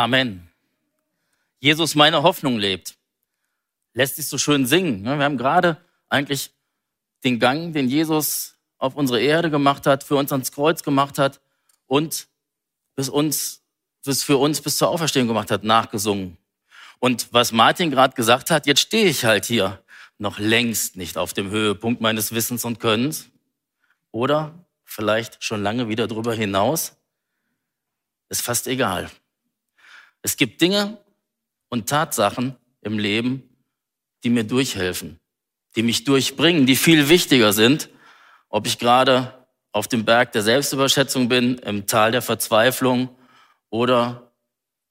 Amen. 0.00 0.48
Jesus, 1.58 1.94
meine 1.94 2.22
Hoffnung 2.22 2.56
lebt. 2.56 2.96
Lässt 3.92 4.16
sich 4.16 4.28
so 4.28 4.38
schön 4.38 4.64
singen. 4.64 5.04
Wir 5.04 5.18
haben 5.18 5.36
gerade 5.36 5.76
eigentlich 6.08 6.52
den 7.22 7.38
Gang, 7.38 7.74
den 7.74 7.86
Jesus 7.86 8.56
auf 8.78 8.96
unsere 8.96 9.20
Erde 9.20 9.50
gemacht 9.50 9.86
hat, 9.86 10.02
für 10.02 10.16
uns 10.16 10.32
ans 10.32 10.52
Kreuz 10.52 10.82
gemacht 10.82 11.18
hat 11.18 11.42
und 11.86 12.28
bis 12.96 13.10
uns, 13.10 13.60
bis 14.02 14.22
für 14.22 14.38
uns 14.38 14.62
bis 14.62 14.78
zur 14.78 14.88
Auferstehung 14.88 15.28
gemacht 15.28 15.50
hat, 15.50 15.64
nachgesungen. 15.64 16.38
Und 16.98 17.30
was 17.34 17.52
Martin 17.52 17.90
gerade 17.90 18.14
gesagt 18.14 18.50
hat, 18.50 18.66
jetzt 18.66 18.80
stehe 18.80 19.04
ich 19.04 19.26
halt 19.26 19.44
hier 19.44 19.84
noch 20.16 20.38
längst 20.38 20.96
nicht 20.96 21.18
auf 21.18 21.34
dem 21.34 21.50
Höhepunkt 21.50 22.00
meines 22.00 22.32
Wissens 22.32 22.64
und 22.64 22.80
Könnens. 22.80 23.28
Oder 24.12 24.64
vielleicht 24.82 25.44
schon 25.44 25.62
lange 25.62 25.88
wieder 25.88 26.06
drüber 26.06 26.32
hinaus. 26.32 26.96
Ist 28.30 28.40
fast 28.40 28.66
egal. 28.66 29.10
Es 30.22 30.36
gibt 30.36 30.60
Dinge 30.60 30.98
und 31.68 31.88
Tatsachen 31.88 32.56
im 32.82 32.98
Leben, 32.98 33.48
die 34.22 34.30
mir 34.30 34.44
durchhelfen, 34.44 35.18
die 35.76 35.82
mich 35.82 36.04
durchbringen, 36.04 36.66
die 36.66 36.76
viel 36.76 37.08
wichtiger 37.08 37.52
sind, 37.52 37.88
ob 38.48 38.66
ich 38.66 38.78
gerade 38.78 39.46
auf 39.72 39.88
dem 39.88 40.04
Berg 40.04 40.32
der 40.32 40.42
Selbstüberschätzung 40.42 41.28
bin, 41.28 41.58
im 41.58 41.86
Tal 41.86 42.12
der 42.12 42.22
Verzweiflung 42.22 43.08
oder 43.70 44.32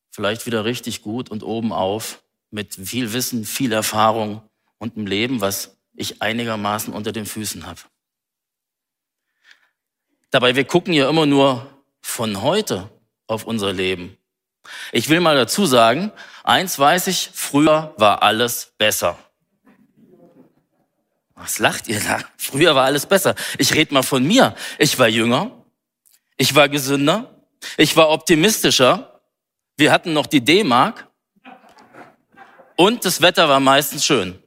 vielleicht 0.09 0.45
wieder 0.45 0.65
richtig 0.65 1.01
gut 1.01 1.29
und 1.29 1.43
oben 1.43 1.71
auf 1.73 2.23
mit 2.49 2.75
viel 2.75 3.13
Wissen, 3.13 3.45
viel 3.45 3.71
Erfahrung 3.71 4.41
und 4.77 4.95
einem 4.95 5.05
Leben, 5.05 5.41
was 5.41 5.77
ich 5.93 6.21
einigermaßen 6.21 6.93
unter 6.93 7.11
den 7.11 7.25
Füßen 7.25 7.65
habe. 7.65 7.81
Dabei, 10.31 10.55
wir 10.55 10.63
gucken 10.63 10.93
ja 10.93 11.09
immer 11.09 11.25
nur 11.25 11.67
von 12.01 12.41
heute 12.41 12.89
auf 13.27 13.45
unser 13.45 13.73
Leben. 13.73 14.17
Ich 14.91 15.09
will 15.09 15.19
mal 15.19 15.35
dazu 15.35 15.65
sagen, 15.65 16.11
eins 16.43 16.77
weiß 16.77 17.07
ich, 17.07 17.31
früher 17.33 17.93
war 17.97 18.23
alles 18.23 18.73
besser. 18.77 19.17
Was 21.35 21.59
lacht 21.59 21.87
ihr 21.87 21.99
da? 22.01 22.19
Früher 22.37 22.75
war 22.75 22.85
alles 22.85 23.05
besser. 23.05 23.35
Ich 23.57 23.73
rede 23.73 23.93
mal 23.93 24.03
von 24.03 24.23
mir. 24.23 24.55
Ich 24.77 24.99
war 24.99 25.07
jünger, 25.07 25.51
ich 26.35 26.53
war 26.55 26.67
gesünder, 26.67 27.33
ich 27.77 27.95
war 27.95 28.09
optimistischer. 28.09 29.21
Wir 29.77 29.91
hatten 29.91 30.11
noch 30.13 30.25
die 30.25 30.41
D-Mark 30.41 31.07
und 32.75 33.05
das 33.05 33.21
Wetter 33.21 33.47
war 33.47 33.59
meistens 33.59 34.05
schön. 34.05 34.41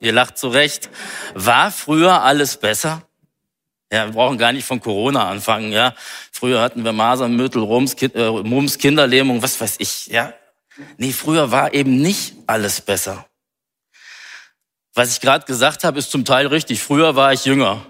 Ihr 0.00 0.12
lacht 0.12 0.38
zurecht. 0.38 0.90
War 1.34 1.70
früher 1.70 2.22
alles 2.22 2.56
besser? 2.56 3.07
Ja, 3.90 4.06
wir 4.06 4.12
brauchen 4.12 4.36
gar 4.36 4.52
nicht 4.52 4.66
von 4.66 4.80
Corona 4.80 5.28
anfangen, 5.28 5.72
ja. 5.72 5.94
Früher 6.30 6.60
hatten 6.60 6.84
wir 6.84 6.92
Masern, 6.92 7.36
Müttel, 7.36 7.62
Rums, 7.62 7.94
äh, 7.94 8.30
Mumps, 8.30 8.76
Kinderlähmung, 8.76 9.42
was 9.42 9.60
weiß 9.60 9.76
ich, 9.78 10.08
ja. 10.08 10.34
Nee, 10.98 11.12
früher 11.12 11.50
war 11.50 11.74
eben 11.74 12.00
nicht 12.00 12.34
alles 12.46 12.80
besser. 12.80 13.26
Was 14.94 15.12
ich 15.12 15.20
gerade 15.20 15.46
gesagt 15.46 15.84
habe, 15.84 15.98
ist 15.98 16.10
zum 16.10 16.24
Teil 16.24 16.48
richtig. 16.48 16.82
Früher 16.82 17.16
war 17.16 17.32
ich 17.32 17.44
jünger. 17.44 17.86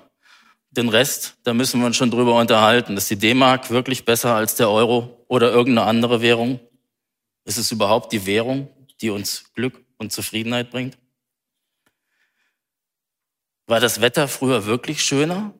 Den 0.70 0.88
Rest, 0.88 1.36
da 1.44 1.54
müssen 1.54 1.80
wir 1.80 1.86
uns 1.86 1.96
schon 1.96 2.10
drüber 2.10 2.38
unterhalten. 2.38 2.96
Ist 2.96 3.10
die 3.10 3.16
D-Mark 3.16 3.70
wirklich 3.70 4.04
besser 4.04 4.34
als 4.34 4.54
der 4.54 4.70
Euro 4.70 5.24
oder 5.26 5.50
irgendeine 5.50 5.88
andere 5.88 6.20
Währung? 6.20 6.60
Ist 7.44 7.56
es 7.56 7.72
überhaupt 7.72 8.12
die 8.12 8.26
Währung, 8.26 8.68
die 9.00 9.10
uns 9.10 9.52
Glück 9.54 9.82
und 9.96 10.12
Zufriedenheit 10.12 10.70
bringt? 10.70 10.98
War 13.66 13.80
das 13.80 14.00
Wetter 14.00 14.28
früher 14.28 14.66
wirklich 14.66 15.02
schöner? 15.02 15.54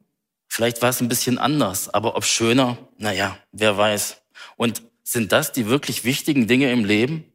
Vielleicht 0.49 0.83
war 0.83 0.89
es 0.89 1.01
ein 1.01 1.09
bisschen 1.09 1.39
anders, 1.39 1.93
aber 1.93 2.17
ob 2.17 2.25
schöner, 2.25 2.79
naja, 2.97 3.39
wer 3.53 3.77
weiß. 3.77 4.23
Und 4.57 4.83
sind 5.05 5.33
das 5.33 5.53
die 5.53 5.69
wirklich 5.69 6.05
wichtigen 6.05 6.47
Dinge 6.47 6.73
im 6.73 6.85
Leben? 6.85 7.33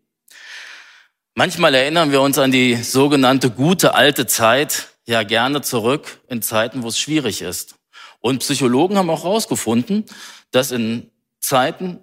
Manchmal 1.36 1.74
erinnern 1.74 2.12
wir 2.12 2.22
uns 2.22 2.38
an 2.38 2.52
die 2.52 2.76
sogenannte 2.76 3.50
gute 3.50 3.96
alte 3.96 4.28
Zeit 4.28 4.90
ja 5.06 5.24
gerne 5.24 5.62
zurück 5.62 6.20
in 6.28 6.42
Zeiten, 6.42 6.84
wo 6.84 6.88
es 6.88 7.00
schwierig 7.00 7.42
ist. 7.42 7.76
Und 8.20 8.40
Psychologen 8.40 8.98
haben 8.98 9.10
auch 9.10 9.24
herausgefunden, 9.24 10.06
dass 10.52 10.72
in 10.72 11.10
Zeiten, 11.40 12.00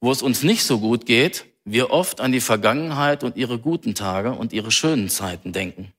wo 0.00 0.10
es 0.10 0.22
uns 0.22 0.42
nicht 0.42 0.64
so 0.64 0.80
gut 0.80 1.06
geht, 1.06 1.46
wir 1.64 1.90
oft 1.90 2.20
an 2.20 2.32
die 2.32 2.40
Vergangenheit 2.40 3.24
und 3.24 3.36
ihre 3.36 3.58
guten 3.58 3.94
Tage 3.94 4.32
und 4.32 4.52
ihre 4.52 4.70
schönen 4.70 5.08
Zeiten 5.08 5.52
denken. 5.52 5.92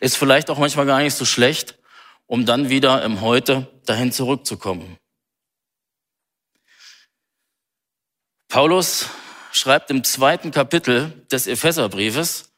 Ist 0.00 0.16
vielleicht 0.16 0.50
auch 0.50 0.58
manchmal 0.58 0.86
gar 0.86 1.00
nicht 1.00 1.14
so 1.14 1.24
schlecht, 1.24 1.78
um 2.26 2.46
dann 2.46 2.68
wieder 2.68 3.02
im 3.04 3.20
Heute 3.20 3.68
dahin 3.86 4.12
zurückzukommen. 4.12 4.98
Paulus 8.48 9.08
schreibt 9.52 9.90
im 9.90 10.04
zweiten 10.04 10.50
Kapitel 10.50 11.26
des 11.30 11.46
Epheserbriefes, 11.46 12.52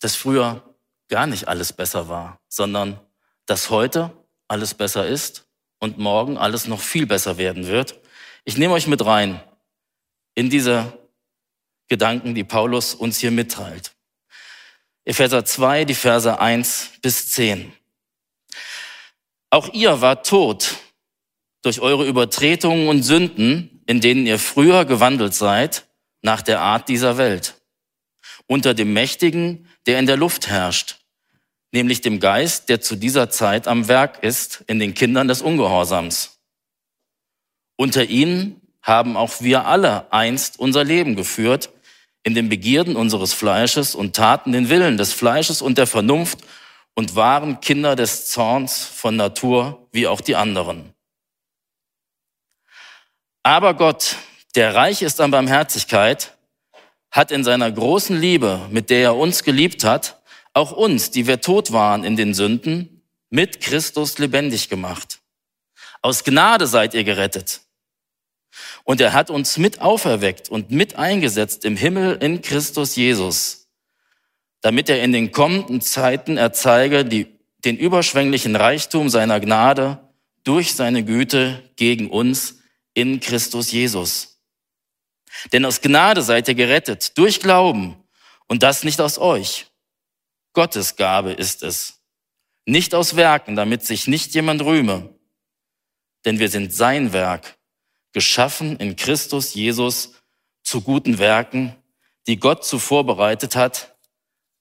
dass 0.00 0.16
früher 0.16 0.74
gar 1.08 1.26
nicht 1.26 1.48
alles 1.48 1.72
besser 1.72 2.08
war, 2.08 2.40
sondern 2.48 3.00
dass 3.46 3.70
heute 3.70 4.10
alles 4.48 4.74
besser 4.74 5.06
ist 5.06 5.46
und 5.78 5.98
morgen 5.98 6.38
alles 6.38 6.66
noch 6.66 6.80
viel 6.80 7.06
besser 7.06 7.38
werden 7.38 7.66
wird. 7.66 8.00
Ich 8.44 8.56
nehme 8.56 8.74
euch 8.74 8.86
mit 8.86 9.04
rein 9.04 9.42
in 10.34 10.50
diese 10.50 10.98
Gedanken, 11.88 12.34
die 12.34 12.44
Paulus 12.44 12.94
uns 12.94 13.18
hier 13.18 13.30
mitteilt. 13.30 13.92
Epheser 15.04 15.44
2, 15.44 15.84
die 15.84 15.94
Verse 15.94 16.38
1 16.38 16.92
bis 17.02 17.30
10. 17.32 17.72
Auch 19.54 19.72
ihr 19.72 20.00
wart 20.00 20.26
tot 20.26 20.78
durch 21.62 21.78
eure 21.78 22.08
Übertretungen 22.08 22.88
und 22.88 23.04
Sünden, 23.04 23.84
in 23.86 24.00
denen 24.00 24.26
ihr 24.26 24.40
früher 24.40 24.84
gewandelt 24.84 25.32
seid, 25.32 25.86
nach 26.22 26.42
der 26.42 26.60
Art 26.60 26.88
dieser 26.88 27.18
Welt, 27.18 27.54
unter 28.48 28.74
dem 28.74 28.92
Mächtigen, 28.92 29.68
der 29.86 30.00
in 30.00 30.06
der 30.06 30.16
Luft 30.16 30.48
herrscht, 30.48 30.96
nämlich 31.70 32.00
dem 32.00 32.18
Geist, 32.18 32.68
der 32.68 32.80
zu 32.80 32.96
dieser 32.96 33.30
Zeit 33.30 33.68
am 33.68 33.86
Werk 33.86 34.24
ist 34.24 34.64
in 34.66 34.80
den 34.80 34.92
Kindern 34.92 35.28
des 35.28 35.40
Ungehorsams. 35.40 36.40
Unter 37.76 38.06
ihnen 38.06 38.60
haben 38.82 39.16
auch 39.16 39.40
wir 39.40 39.66
alle 39.66 40.12
einst 40.12 40.58
unser 40.58 40.82
Leben 40.82 41.14
geführt, 41.14 41.70
in 42.24 42.34
den 42.34 42.48
Begierden 42.48 42.96
unseres 42.96 43.32
Fleisches 43.32 43.94
und 43.94 44.16
taten 44.16 44.50
den 44.50 44.68
Willen 44.68 44.96
des 44.96 45.12
Fleisches 45.12 45.62
und 45.62 45.78
der 45.78 45.86
Vernunft 45.86 46.40
und 46.94 47.16
waren 47.16 47.60
Kinder 47.60 47.96
des 47.96 48.28
Zorns 48.30 48.84
von 48.84 49.16
Natur 49.16 49.86
wie 49.92 50.06
auch 50.06 50.20
die 50.20 50.36
anderen. 50.36 50.94
Aber 53.42 53.74
Gott, 53.74 54.16
der 54.54 54.74
reich 54.74 55.02
ist 55.02 55.20
an 55.20 55.30
Barmherzigkeit, 55.30 56.36
hat 57.10 57.30
in 57.30 57.44
seiner 57.44 57.70
großen 57.70 58.18
Liebe, 58.18 58.66
mit 58.70 58.90
der 58.90 59.02
er 59.02 59.16
uns 59.16 59.44
geliebt 59.44 59.84
hat, 59.84 60.22
auch 60.52 60.72
uns, 60.72 61.10
die 61.10 61.26
wir 61.26 61.40
tot 61.40 61.72
waren 61.72 62.04
in 62.04 62.16
den 62.16 62.32
Sünden, 62.32 63.02
mit 63.30 63.60
Christus 63.60 64.18
lebendig 64.18 64.68
gemacht. 64.68 65.20
Aus 66.00 66.24
Gnade 66.24 66.66
seid 66.66 66.94
ihr 66.94 67.04
gerettet. 67.04 67.60
Und 68.84 69.00
er 69.00 69.12
hat 69.12 69.30
uns 69.30 69.58
mit 69.58 69.80
auferweckt 69.80 70.48
und 70.48 70.70
mit 70.70 70.96
eingesetzt 70.96 71.64
im 71.64 71.76
Himmel 71.76 72.16
in 72.16 72.40
Christus 72.42 72.94
Jesus 72.94 73.63
damit 74.64 74.88
er 74.88 75.02
in 75.02 75.12
den 75.12 75.30
kommenden 75.30 75.82
Zeiten 75.82 76.38
erzeige 76.38 77.04
die, 77.04 77.26
den 77.66 77.76
überschwänglichen 77.76 78.56
Reichtum 78.56 79.10
seiner 79.10 79.38
Gnade 79.38 80.08
durch 80.42 80.72
seine 80.72 81.04
Güte 81.04 81.70
gegen 81.76 82.08
uns 82.08 82.62
in 82.94 83.20
Christus 83.20 83.72
Jesus. 83.72 84.40
Denn 85.52 85.66
aus 85.66 85.82
Gnade 85.82 86.22
seid 86.22 86.48
ihr 86.48 86.54
gerettet, 86.54 87.18
durch 87.18 87.40
Glauben, 87.40 88.02
und 88.46 88.62
das 88.62 88.84
nicht 88.84 89.02
aus 89.02 89.18
euch. 89.18 89.66
Gottes 90.54 90.96
Gabe 90.96 91.32
ist 91.32 91.62
es, 91.62 92.00
nicht 92.64 92.94
aus 92.94 93.16
Werken, 93.16 93.56
damit 93.56 93.84
sich 93.84 94.06
nicht 94.06 94.34
jemand 94.34 94.64
rühme. 94.64 95.14
Denn 96.24 96.38
wir 96.38 96.48
sind 96.48 96.72
sein 96.72 97.12
Werk, 97.12 97.58
geschaffen 98.12 98.78
in 98.78 98.96
Christus 98.96 99.52
Jesus 99.52 100.14
zu 100.62 100.80
guten 100.80 101.18
Werken, 101.18 101.76
die 102.26 102.38
Gott 102.38 102.64
zuvor 102.64 103.04
bereitet 103.04 103.56
hat, 103.56 103.93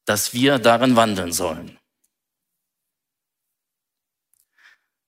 dass 0.05 0.33
wir 0.33 0.59
darin 0.59 0.95
wandeln 0.95 1.31
sollen. 1.31 1.77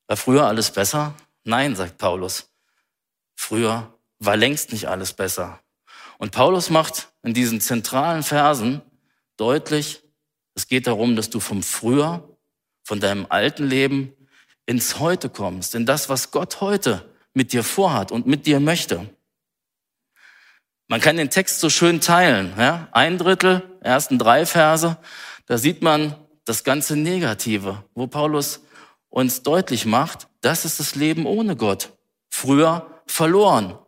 War 0.07 0.17
früher 0.17 0.45
alles 0.45 0.71
besser? 0.71 1.15
Nein, 1.43 1.75
sagt 1.75 1.97
Paulus. 1.97 2.49
früher 3.35 3.91
war 4.19 4.37
längst 4.37 4.71
nicht 4.71 4.87
alles 4.87 5.13
besser. 5.13 5.59
Und 6.17 6.31
Paulus 6.31 6.69
macht 6.69 7.11
in 7.23 7.33
diesen 7.33 7.59
zentralen 7.59 8.23
Versen 8.23 8.81
deutlich, 9.37 10.01
es 10.55 10.67
geht 10.67 10.87
darum, 10.87 11.15
dass 11.15 11.29
du 11.29 11.39
vom 11.39 11.61
Früher, 11.63 12.37
von 12.83 12.99
deinem 13.01 13.25
alten 13.29 13.65
Leben 13.65 14.13
ins 14.65 14.99
Heute 14.99 15.29
kommst, 15.29 15.75
in 15.75 15.85
das, 15.85 16.07
was 16.07 16.31
Gott 16.31 16.61
heute 16.61 17.13
mit 17.33 17.51
dir 17.51 17.63
vorhat 17.63 18.11
und 18.11 18.25
mit 18.25 18.45
dir 18.45 18.59
möchte. 18.59 19.09
Man 20.87 21.01
kann 21.01 21.17
den 21.17 21.29
Text 21.29 21.59
so 21.59 21.69
schön 21.69 21.99
teilen. 21.99 22.53
Ja? 22.57 22.87
Ein 22.91 23.17
Drittel, 23.17 23.63
ersten 23.81 24.19
drei 24.19 24.45
Verse, 24.45 24.97
da 25.47 25.57
sieht 25.57 25.81
man 25.81 26.15
das 26.45 26.63
ganze 26.63 26.95
Negative, 26.95 27.83
wo 27.95 28.07
Paulus 28.07 28.61
uns 29.09 29.41
deutlich 29.43 29.85
macht, 29.85 30.27
das 30.41 30.65
ist 30.65 30.79
das 30.79 30.95
Leben 30.95 31.25
ohne 31.25 31.55
Gott. 31.55 31.93
Früher 32.29 33.01
verloren. 33.07 33.79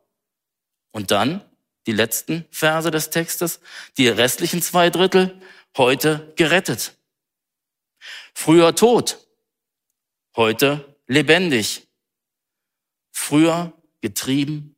Und 0.91 1.11
dann 1.11 1.41
die 1.85 1.91
letzten 1.91 2.45
Verse 2.49 2.89
des 2.89 3.09
Textes, 3.09 3.59
die 3.97 4.07
restlichen 4.07 4.61
zwei 4.61 4.89
Drittel, 4.89 5.39
heute 5.75 6.33
gerettet. 6.35 6.97
Früher 8.33 8.73
tot, 8.75 9.27
heute 10.35 10.97
lebendig. 11.07 11.87
Früher 13.11 13.73
getrieben, 14.01 14.75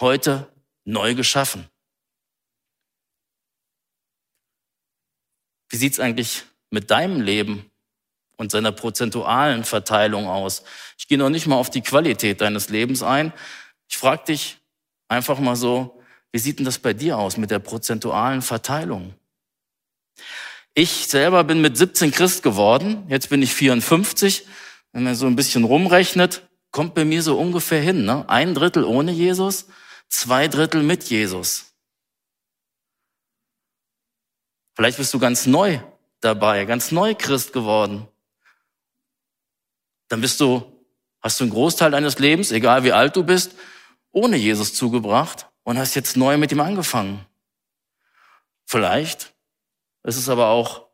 heute 0.00 0.49
neu 0.84 1.14
geschaffen. 1.14 1.68
Wie 5.68 5.76
sieht's 5.76 6.00
eigentlich 6.00 6.44
mit 6.70 6.90
deinem 6.90 7.20
Leben 7.20 7.70
und 8.36 8.50
seiner 8.50 8.72
prozentualen 8.72 9.64
Verteilung 9.64 10.26
aus? 10.26 10.64
Ich 10.98 11.06
gehe 11.06 11.18
noch 11.18 11.30
nicht 11.30 11.46
mal 11.46 11.56
auf 11.56 11.70
die 11.70 11.82
Qualität 11.82 12.40
deines 12.40 12.68
Lebens 12.68 13.02
ein. 13.02 13.32
Ich 13.88 13.96
frage 13.96 14.24
dich 14.24 14.58
einfach 15.08 15.38
mal 15.38 15.56
so, 15.56 16.02
wie 16.32 16.38
sieht 16.38 16.58
denn 16.58 16.66
das 16.66 16.78
bei 16.78 16.92
dir 16.92 17.18
aus 17.18 17.36
mit 17.36 17.50
der 17.50 17.58
prozentualen 17.58 18.42
Verteilung? 18.42 19.14
Ich 20.74 21.08
selber 21.08 21.42
bin 21.44 21.60
mit 21.60 21.76
17 21.76 22.12
Christ 22.12 22.42
geworden, 22.42 23.04
jetzt 23.08 23.28
bin 23.28 23.42
ich 23.42 23.52
54. 23.52 24.46
Wenn 24.92 25.04
man 25.04 25.14
so 25.14 25.26
ein 25.26 25.36
bisschen 25.36 25.64
rumrechnet, 25.64 26.42
kommt 26.70 26.94
bei 26.94 27.04
mir 27.04 27.22
so 27.22 27.38
ungefähr 27.38 27.80
hin. 27.80 28.04
Ne? 28.04 28.28
Ein 28.28 28.54
Drittel 28.54 28.84
ohne 28.84 29.12
Jesus, 29.12 29.66
zwei 30.10 30.48
Drittel 30.48 30.82
mit 30.82 31.04
Jesus. 31.04 31.72
Vielleicht 34.74 34.98
bist 34.98 35.14
du 35.14 35.18
ganz 35.18 35.46
neu 35.46 35.80
dabei, 36.20 36.64
ganz 36.66 36.90
neu 36.90 37.14
Christ 37.14 37.52
geworden. 37.52 38.06
Dann 40.08 40.20
bist 40.20 40.40
du, 40.40 40.84
hast 41.20 41.40
du 41.40 41.44
einen 41.44 41.52
Großteil 41.52 41.92
deines 41.92 42.18
Lebens, 42.18 42.50
egal 42.50 42.84
wie 42.84 42.92
alt 42.92 43.16
du 43.16 43.24
bist, 43.24 43.54
ohne 44.10 44.36
Jesus 44.36 44.74
zugebracht 44.74 45.48
und 45.62 45.78
hast 45.78 45.94
jetzt 45.94 46.16
neu 46.16 46.36
mit 46.36 46.52
ihm 46.52 46.60
angefangen. 46.60 47.24
Vielleicht 48.66 49.34
ist 50.02 50.16
es 50.16 50.28
aber 50.28 50.48
auch 50.48 50.89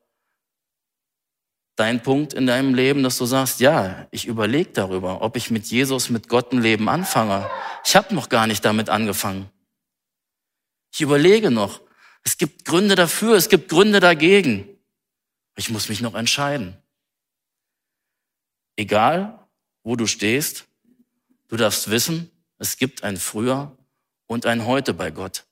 dein 1.76 2.02
Punkt 2.02 2.32
in 2.32 2.46
deinem 2.46 2.74
Leben, 2.74 3.02
dass 3.02 3.18
du 3.18 3.26
sagst, 3.26 3.60
ja, 3.60 4.08
ich 4.10 4.26
überlege 4.26 4.70
darüber, 4.72 5.20
ob 5.20 5.36
ich 5.36 5.50
mit 5.50 5.66
Jesus, 5.66 6.10
mit 6.10 6.28
Gott 6.28 6.52
ein 6.52 6.62
Leben 6.62 6.88
anfange. 6.88 7.48
Ich 7.84 7.94
habe 7.94 8.14
noch 8.14 8.28
gar 8.28 8.46
nicht 8.46 8.64
damit 8.64 8.88
angefangen. 8.88 9.50
Ich 10.92 11.02
überlege 11.02 11.50
noch. 11.50 11.82
Es 12.24 12.38
gibt 12.38 12.64
Gründe 12.64 12.94
dafür, 12.94 13.36
es 13.36 13.48
gibt 13.48 13.68
Gründe 13.68 14.00
dagegen. 14.00 14.68
Ich 15.54 15.70
muss 15.70 15.88
mich 15.88 16.00
noch 16.00 16.14
entscheiden. 16.14 16.76
Egal, 18.76 19.46
wo 19.82 19.96
du 19.96 20.06
stehst, 20.06 20.66
du 21.48 21.56
darfst 21.56 21.90
wissen, 21.90 22.30
es 22.58 22.78
gibt 22.78 23.04
ein 23.04 23.16
Früher 23.16 23.76
und 24.26 24.46
ein 24.46 24.66
Heute 24.66 24.94
bei 24.94 25.10
Gott. 25.10 25.44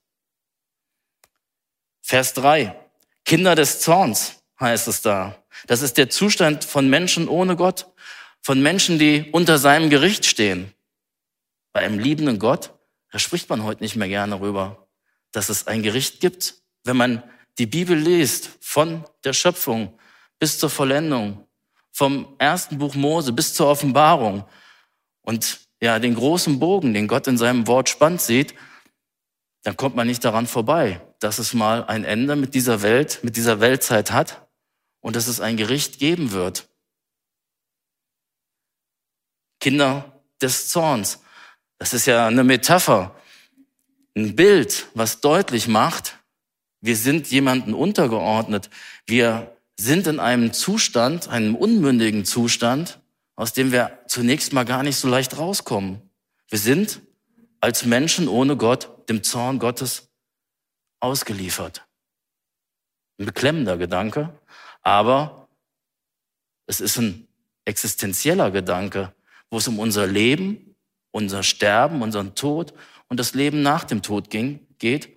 Vers 2.01 2.33
drei: 2.33 2.75
Kinder 3.23 3.55
des 3.55 3.79
Zorns 3.79 4.43
heißt 4.59 4.87
es 4.87 5.01
da. 5.01 5.44
Das 5.67 5.81
ist 5.81 5.97
der 5.97 6.09
Zustand 6.09 6.63
von 6.63 6.89
Menschen 6.89 7.27
ohne 7.27 7.55
Gott, 7.55 7.87
von 8.41 8.61
Menschen, 8.61 8.99
die 8.99 9.29
unter 9.31 9.57
seinem 9.57 9.89
Gericht 9.89 10.25
stehen. 10.25 10.73
Bei 11.73 11.81
einem 11.81 11.99
liebenden 11.99 12.39
Gott, 12.39 12.73
da 13.11 13.19
spricht 13.19 13.49
man 13.49 13.63
heute 13.63 13.83
nicht 13.83 13.95
mehr 13.95 14.07
gerne 14.07 14.39
rüber, 14.39 14.87
dass 15.31 15.49
es 15.49 15.67
ein 15.67 15.83
Gericht 15.83 16.19
gibt. 16.19 16.55
Wenn 16.83 16.97
man 16.97 17.23
die 17.57 17.65
Bibel 17.65 17.97
liest, 17.97 18.49
von 18.61 19.03
der 19.23 19.33
Schöpfung 19.33 19.97
bis 20.39 20.59
zur 20.59 20.69
Vollendung, 20.69 21.47
vom 21.91 22.35
ersten 22.37 22.77
Buch 22.77 22.93
Mose 22.95 23.31
bis 23.31 23.53
zur 23.53 23.67
Offenbarung 23.67 24.45
und 25.21 25.61
ja, 25.81 25.97
den 25.99 26.15
großen 26.15 26.59
Bogen, 26.59 26.93
den 26.93 27.07
Gott 27.07 27.27
in 27.27 27.37
seinem 27.37 27.67
Wort 27.67 27.89
spannt 27.89 28.21
sieht, 28.21 28.53
dann 29.63 29.77
kommt 29.77 29.95
man 29.95 30.07
nicht 30.07 30.23
daran 30.23 30.45
vorbei, 30.45 31.01
dass 31.19 31.39
es 31.39 31.53
mal 31.53 31.85
ein 31.85 32.03
Ende 32.03 32.35
mit 32.35 32.53
dieser 32.53 32.81
Welt, 32.81 33.19
mit 33.23 33.37
dieser 33.37 33.59
Weltzeit 33.59 34.11
hat 34.11 34.44
und 35.05 35.15
dass 35.15 35.27
es 35.27 35.39
ein 35.39 35.55
Gericht 35.55 35.99
geben 35.99 36.31
wird. 36.31 36.67
Kinder 39.59 40.19
des 40.41 40.69
Zorns. 40.69 41.19
Das 41.77 41.93
ist 41.93 42.07
ja 42.07 42.25
eine 42.25 42.43
Metapher, 42.43 43.15
ein 44.15 44.35
Bild, 44.35 44.87
was 44.95 45.21
deutlich 45.21 45.67
macht, 45.67 46.17
wir 46.81 46.95
sind 46.95 47.27
jemanden 47.29 47.75
untergeordnet. 47.75 48.71
Wir 49.05 49.55
sind 49.79 50.07
in 50.07 50.19
einem 50.19 50.53
Zustand, 50.53 51.27
einem 51.27 51.55
unmündigen 51.55 52.25
Zustand, 52.25 52.99
aus 53.35 53.53
dem 53.53 53.71
wir 53.71 53.99
zunächst 54.07 54.53
mal 54.53 54.65
gar 54.65 54.81
nicht 54.81 54.97
so 54.97 55.07
leicht 55.07 55.37
rauskommen. 55.37 56.01
Wir 56.49 56.57
sind 56.59 57.01
als 57.61 57.85
Menschen 57.85 58.27
ohne 58.27 58.57
Gott 58.57 59.07
dem 59.07 59.21
Zorn 59.21 59.59
Gottes 59.59 60.09
ausgeliefert. 60.99 61.85
Ein 63.19 63.27
beklemmender 63.27 63.77
Gedanke, 63.77 64.33
aber 64.85 65.49
es 66.67 66.79
ist 66.79 66.97
ein 66.97 67.27
existenzieller 67.65 68.51
Gedanke, 68.51 69.13
wo 69.49 69.57
es 69.57 69.67
um 69.67 69.79
unser 69.79 70.05
Leben, 70.07 70.75
unser 71.11 71.43
Sterben, 71.43 72.01
unseren 72.01 72.35
Tod 72.35 72.73
und 73.07 73.19
das 73.19 73.33
Leben 73.33 73.63
nach 73.63 73.83
dem 73.83 74.03
Tod 74.03 74.29
ging, 74.29 74.59
geht, 74.77 75.09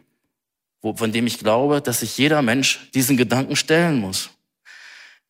wo, 0.81 0.97
von 0.97 1.13
dem 1.13 1.27
ich 1.27 1.39
glaube, 1.39 1.83
dass 1.83 2.01
sich 2.01 2.17
jeder 2.17 2.41
Mensch 2.41 2.91
diesen 2.95 3.17
Gedanken 3.19 3.57
stellen 3.57 4.01
muss. 4.01 4.31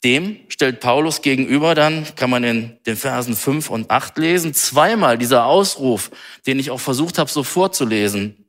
Dem 0.05 0.39
stellt 0.49 0.79
Paulus 0.79 1.23
gegenüber 1.23 1.75
dann, 1.75 2.07
kann 2.15 2.31
man 2.31 2.45
in 2.45 2.79
den 2.87 2.97
Versen 2.97 3.35
5 3.35 3.71
und 3.71 3.91
8 3.91 4.19
lesen, 4.19 4.55
zweimal 4.55 5.19
dieser 5.19 5.47
Ausruf, 5.47 6.13
den 6.47 6.61
ich 6.61 6.71
auch 6.71 6.79
versucht 6.79 7.19
habe 7.19 7.29
so 7.29 7.43
vorzulesen. 7.43 8.49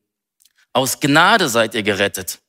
Aus 0.72 1.00
Gnade 1.00 1.50
seid 1.50 1.74
ihr 1.74 1.82
gerettet. 1.82 2.40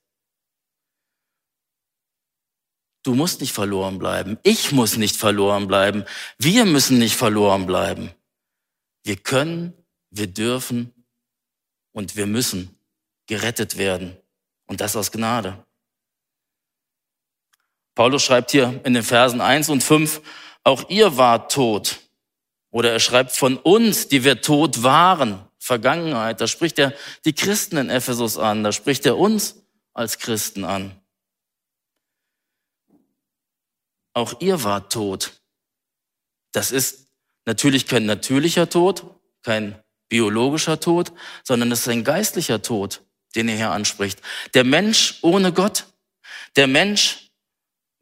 Du 3.02 3.14
musst 3.14 3.40
nicht 3.40 3.52
verloren 3.52 3.98
bleiben. 3.98 4.38
Ich 4.42 4.72
muss 4.72 4.96
nicht 4.96 5.16
verloren 5.16 5.66
bleiben. 5.66 6.04
Wir 6.38 6.66
müssen 6.66 6.98
nicht 6.98 7.16
verloren 7.16 7.66
bleiben. 7.66 8.10
Wir 9.04 9.16
können, 9.16 9.72
wir 10.10 10.26
dürfen 10.26 10.92
und 11.92 12.16
wir 12.16 12.26
müssen 12.26 12.76
gerettet 13.26 13.78
werden. 13.78 14.16
Und 14.66 14.80
das 14.80 14.96
aus 14.96 15.10
Gnade. 15.10 15.64
Paulus 17.94 18.22
schreibt 18.22 18.50
hier 18.50 18.80
in 18.84 18.94
den 18.94 19.02
Versen 19.02 19.40
1 19.40 19.68
und 19.70 19.82
5, 19.82 20.20
auch 20.62 20.88
ihr 20.90 21.16
wart 21.16 21.52
tot. 21.52 22.00
Oder 22.70 22.92
er 22.92 23.00
schreibt 23.00 23.32
von 23.32 23.56
uns, 23.56 24.08
die 24.08 24.24
wir 24.24 24.42
tot 24.42 24.82
waren, 24.82 25.44
Vergangenheit. 25.58 26.40
Da 26.40 26.46
spricht 26.46 26.78
er 26.78 26.94
die 27.24 27.32
Christen 27.32 27.76
in 27.76 27.90
Ephesus 27.90 28.38
an, 28.38 28.62
da 28.62 28.72
spricht 28.72 29.06
er 29.06 29.18
uns 29.18 29.62
als 29.92 30.18
Christen 30.18 30.64
an. 30.64 30.99
Auch 34.20 34.38
ihr 34.40 34.62
wart 34.64 34.92
tot. 34.92 35.40
Das 36.52 36.72
ist 36.72 37.08
natürlich 37.46 37.86
kein 37.86 38.04
natürlicher 38.04 38.68
Tod, 38.68 39.18
kein 39.42 39.82
biologischer 40.10 40.78
Tod, 40.78 41.12
sondern 41.42 41.72
es 41.72 41.80
ist 41.80 41.88
ein 41.88 42.04
geistlicher 42.04 42.60
Tod, 42.60 43.02
den 43.34 43.48
er 43.48 43.56
hier 43.56 43.70
anspricht. 43.70 44.20
Der 44.52 44.64
Mensch 44.64 45.20
ohne 45.22 45.54
Gott, 45.54 45.86
der 46.54 46.66
Mensch, 46.66 47.30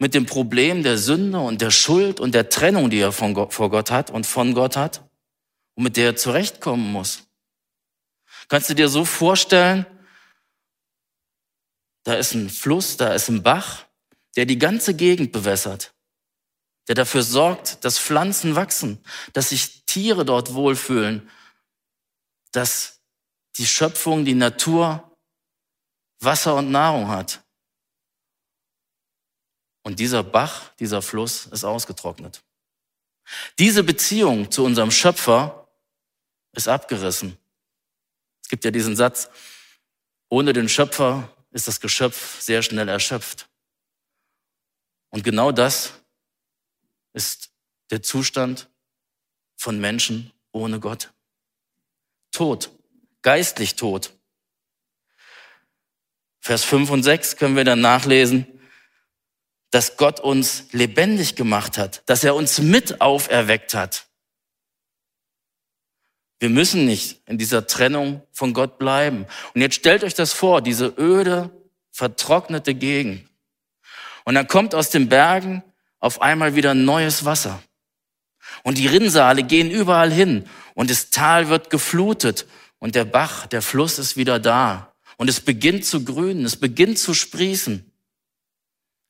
mit 0.01 0.15
dem 0.15 0.27
Problem 0.27 0.83
der 0.83 0.99
Sünde 0.99 1.39
und 1.39 1.61
der 1.61 1.71
Schuld 1.71 2.19
und 2.19 2.35
der 2.35 2.49
Trennung, 2.49 2.91
die 2.91 2.99
er 2.99 3.13
von 3.13 3.33
Gott, 3.35 3.55
vor 3.55 3.71
Gott 3.71 3.93
hat 3.93 4.11
und 4.11 4.27
von 4.27 4.55
Gott 4.55 4.77
hat 4.77 5.09
und 5.77 5.85
mit 5.85 5.97
der 5.97 6.07
er 6.07 6.17
zurechtkommen 6.17 6.91
muss. 6.91 7.29
Kannst 8.49 8.71
du 8.71 8.75
dir 8.75 8.89
so 8.89 9.05
vorstellen, 9.05 9.87
da 12.03 12.15
ist 12.15 12.35
ein 12.35 12.51
Fluss, 12.51 12.97
da 12.97 13.13
ist 13.13 13.29
ein 13.29 13.45
Bach, 13.45 13.85
der 14.37 14.47
die 14.47 14.59
ganze 14.59 14.95
Gegend 14.95 15.33
bewässert, 15.33 15.95
der 16.89 16.95
dafür 16.95 17.23
sorgt, 17.23 17.85
dass 17.85 17.99
Pflanzen 17.99 18.57
wachsen, 18.57 19.03
dass 19.35 19.51
sich 19.51 19.85
Tiere 19.85 20.25
dort 20.25 20.55
wohlfühlen, 20.55 21.31
dass 22.53 23.01
die 23.59 23.67
Schöpfung, 23.67 24.25
die 24.25 24.35
Natur 24.35 25.05
Wasser 26.21 26.57
und 26.57 26.71
Nahrung 26.71 27.09
hat. 27.09 27.45
Und 29.83 30.01
dieser 30.01 30.25
Bach, 30.25 30.75
dieser 30.77 31.03
Fluss 31.03 31.47
ist 31.47 31.65
ausgetrocknet. 31.65 32.43
Diese 33.59 33.85
Beziehung 33.85 34.51
zu 34.51 34.65
unserem 34.65 34.91
Schöpfer 34.91 35.69
ist 36.53 36.69
abgerissen. 36.69 37.39
Es 38.43 38.49
gibt 38.49 38.65
ja 38.65 38.71
diesen 38.71 38.97
Satz, 38.97 39.29
ohne 40.29 40.53
den 40.53 40.69
Schöpfer 40.69 41.31
ist 41.51 41.69
das 41.69 41.81
Geschöpf 41.81 42.41
sehr 42.41 42.63
schnell 42.63 42.89
erschöpft. 42.89 43.49
Und 45.11 45.25
genau 45.25 45.53
das 45.53 45.93
ist 47.13 47.51
der 47.91 48.03
Zustand 48.03 48.69
von 49.57 49.81
Menschen 49.81 50.33
ohne 50.53 50.81
Gott. 50.81 51.13
Tod, 52.31 52.71
geistlich 53.23 53.77
tot. 53.77 54.13
Vers 56.41 56.65
5 56.65 56.91
und 56.91 57.03
6 57.03 57.37
können 57.37 57.57
wir 57.57 57.65
dann 57.65 57.81
nachlesen, 57.81 58.47
dass 59.71 59.97
Gott 59.97 60.21
uns 60.21 60.73
lebendig 60.73 61.37
gemacht 61.37 61.77
hat, 61.77 62.03
dass 62.07 62.25
er 62.25 62.35
uns 62.35 62.59
mit 62.61 63.01
auferweckt 63.01 63.75
hat. 63.75 64.07
Wir 66.39 66.49
müssen 66.49 66.85
nicht 66.85 67.21
in 67.27 67.37
dieser 67.37 67.67
Trennung 67.67 68.23
von 68.33 68.55
Gott 68.55 68.79
bleiben. 68.79 69.27
Und 69.55 69.61
jetzt 69.61 69.75
stellt 69.75 70.05
euch 70.05 70.15
das 70.15 70.33
vor, 70.33 70.63
diese 70.63 70.95
öde, 70.97 71.51
vertrocknete 71.91 72.75
Gegend. 72.75 73.29
Und 74.25 74.37
dann 74.37 74.47
kommt 74.47 74.75
aus 74.75 74.91
den 74.91 75.09
Bergen 75.09 75.65
auf 76.01 76.23
einmal 76.23 76.55
wieder 76.55 76.75
neues 76.75 77.25
Wasser. 77.25 77.63
Und 78.63 78.79
die 78.79 78.87
Rinnsale 78.87 79.43
gehen 79.43 79.71
überall 79.71 80.13
hin 80.13 80.49
und 80.75 80.91
das 80.91 81.11
Tal 81.11 81.49
wird 81.49 81.71
geflutet 81.71 82.47
und 82.79 82.95
der 82.95 83.05
Bach, 83.05 83.47
der 83.47 83.63
Fluss 83.63 83.99
ist 83.99 84.17
wieder 84.17 84.39
da 84.39 84.95
und 85.17 85.29
es 85.29 85.41
beginnt 85.41 85.85
zu 85.85 86.05
grünen, 86.05 86.45
es 86.45 86.57
beginnt 86.57 86.99
zu 86.99 87.15
sprießen. 87.15 87.91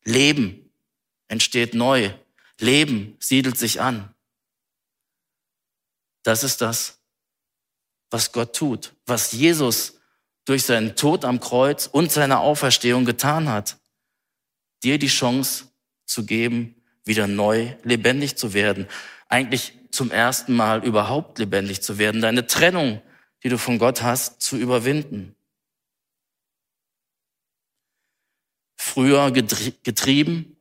Leben 0.05 0.71
entsteht 1.29 1.75
neu. 1.75 2.11
Leben 2.59 3.17
siedelt 3.21 3.59
sich 3.59 3.81
an. 3.81 4.13
Das 6.23 6.43
ist 6.43 6.61
das, 6.61 6.99
was 8.11 8.33
Gott 8.33 8.57
tut, 8.57 8.95
was 9.07 9.33
Jesus 9.33 10.01
durch 10.45 10.65
seinen 10.65 10.97
Tod 10.97 11.25
am 11.25 11.41
Kreuz 11.41 11.87
und 11.87 12.11
seine 12.11 12.41
Auferstehung 12.41 13.05
getan 13.05 13.49
hat. 13.49 13.79
Dir 14.83 14.99
die 14.99 15.09
Chance 15.09 15.69
zu 16.07 16.25
geben, 16.25 16.75
wieder 17.09 17.27
neu 17.27 17.75
lebendig 17.83 18.37
zu 18.37 18.55
werden. 18.55 18.87
Eigentlich 19.29 19.73
zum 19.91 20.11
ersten 20.11 20.55
Mal 20.55 20.85
überhaupt 20.85 21.39
lebendig 21.39 21.83
zu 21.83 21.99
werden. 21.99 22.21
Deine 22.21 22.47
Trennung, 22.47 23.03
die 23.43 23.49
du 23.49 23.59
von 23.59 23.79
Gott 23.79 24.03
hast, 24.03 24.41
zu 24.41 24.57
überwinden. 24.57 25.35
Früher 28.77 29.33
getrieben, 29.33 30.57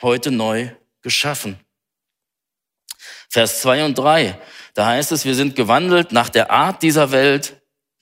heute 0.00 0.30
neu 0.30 0.70
geschaffen. 1.02 1.58
Vers 3.28 3.60
zwei 3.60 3.84
und 3.84 3.98
drei. 3.98 4.40
Da 4.74 4.86
heißt 4.86 5.12
es, 5.12 5.24
wir 5.24 5.34
sind 5.34 5.56
gewandelt 5.56 6.12
nach 6.12 6.28
der 6.28 6.50
Art 6.50 6.82
dieser 6.82 7.10
Welt. 7.10 7.57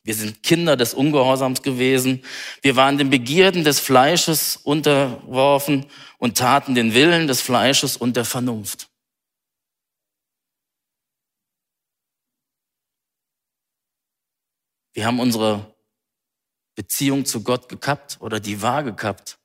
Wir 0.06 0.14
sind 0.14 0.44
Kinder 0.44 0.76
des 0.76 0.94
Ungehorsams 0.94 1.62
gewesen. 1.62 2.22
Wir 2.62 2.76
waren 2.76 2.96
den 2.96 3.10
Begierden 3.10 3.64
des 3.64 3.80
Fleisches 3.80 4.56
unterworfen 4.56 5.86
und 6.18 6.38
taten 6.38 6.76
den 6.76 6.94
Willen 6.94 7.26
des 7.26 7.40
Fleisches 7.40 7.96
und 7.96 8.16
der 8.16 8.24
Vernunft. 8.24 8.88
Wir 14.94 15.06
haben 15.06 15.18
unsere 15.18 15.74
Beziehung 16.76 17.24
zu 17.24 17.42
Gott 17.42 17.68
gekappt 17.68 18.18
oder 18.20 18.38
die 18.38 18.62
war 18.62 18.84
gekappt. 18.84 19.38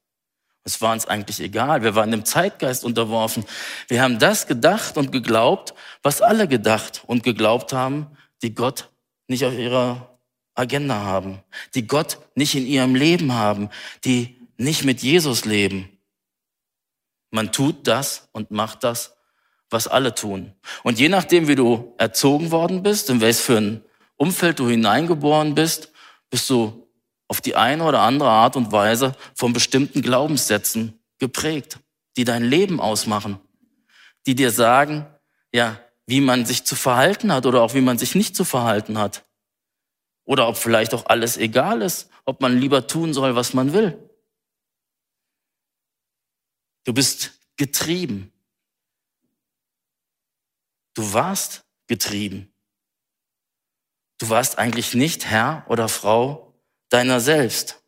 Es 0.63 0.79
war 0.79 0.93
uns 0.93 1.07
eigentlich 1.07 1.39
egal. 1.39 1.81
Wir 1.81 1.95
waren 1.95 2.11
dem 2.11 2.23
Zeitgeist 2.23 2.83
unterworfen. 2.83 3.45
Wir 3.87 4.03
haben 4.03 4.19
das 4.19 4.45
gedacht 4.45 4.95
und 4.95 5.11
geglaubt, 5.11 5.73
was 6.03 6.21
alle 6.21 6.47
gedacht 6.47 7.01
und 7.07 7.23
geglaubt 7.23 7.73
haben, 7.73 8.15
die 8.43 8.53
Gott 8.53 8.91
nicht 9.27 9.43
auf 9.43 9.53
ihrer 9.53 10.10
Agenda 10.53 10.95
haben, 10.95 11.39
die 11.75 11.87
Gott 11.87 12.19
nicht 12.35 12.55
in 12.55 12.65
ihrem 12.65 12.95
Leben 12.95 13.33
haben, 13.33 13.69
die 14.03 14.37
nicht 14.57 14.83
mit 14.83 15.01
Jesus 15.01 15.45
leben. 15.45 15.89
Man 17.31 17.51
tut 17.51 17.87
das 17.87 18.29
und 18.33 18.51
macht 18.51 18.83
das, 18.83 19.15
was 19.69 19.87
alle 19.87 20.13
tun. 20.13 20.53
Und 20.83 20.99
je 20.99 21.09
nachdem, 21.09 21.47
wie 21.47 21.55
du 21.55 21.93
erzogen 21.97 22.51
worden 22.51 22.83
bist, 22.83 23.09
in 23.09 23.21
welches 23.21 23.41
für 23.41 23.57
ein 23.57 23.83
Umfeld 24.17 24.59
du 24.59 24.67
hineingeboren 24.67 25.55
bist, 25.55 25.91
bist 26.29 26.49
du 26.49 26.87
auf 27.27 27.39
die 27.39 27.55
eine 27.55 27.85
oder 27.85 28.01
andere 28.01 28.29
Art 28.29 28.57
und 28.57 28.73
Weise 28.73 29.15
von 29.35 29.53
bestimmten 29.53 30.01
Glaubenssätzen 30.01 30.99
geprägt, 31.17 31.79
die 32.17 32.25
dein 32.25 32.43
Leben 32.43 32.81
ausmachen, 32.81 33.39
die 34.27 34.35
dir 34.35 34.51
sagen, 34.51 35.07
ja, 35.53 35.79
wie 36.07 36.19
man 36.19 36.45
sich 36.45 36.65
zu 36.65 36.75
verhalten 36.75 37.31
hat 37.31 37.45
oder 37.45 37.61
auch 37.61 37.73
wie 37.73 37.81
man 37.81 37.97
sich 37.97 38.15
nicht 38.15 38.35
zu 38.35 38.43
verhalten 38.43 38.97
hat. 38.97 39.23
Oder 40.25 40.47
ob 40.47 40.57
vielleicht 40.57 40.93
auch 40.93 41.05
alles 41.07 41.37
egal 41.37 41.81
ist, 41.81 42.09
ob 42.25 42.41
man 42.41 42.57
lieber 42.57 42.87
tun 42.87 43.13
soll, 43.13 43.35
was 43.35 43.53
man 43.53 43.73
will. 43.73 44.09
Du 46.83 46.93
bist 46.93 47.39
getrieben. 47.57 48.31
Du 50.93 51.13
warst 51.13 51.63
getrieben. 51.87 52.53
Du 54.19 54.29
warst 54.29 54.57
eigentlich 54.57 54.93
nicht 54.93 55.25
Herr 55.25 55.65
oder 55.67 55.89
Frau 55.89 56.53
deiner 56.89 57.19
selbst. 57.19 57.81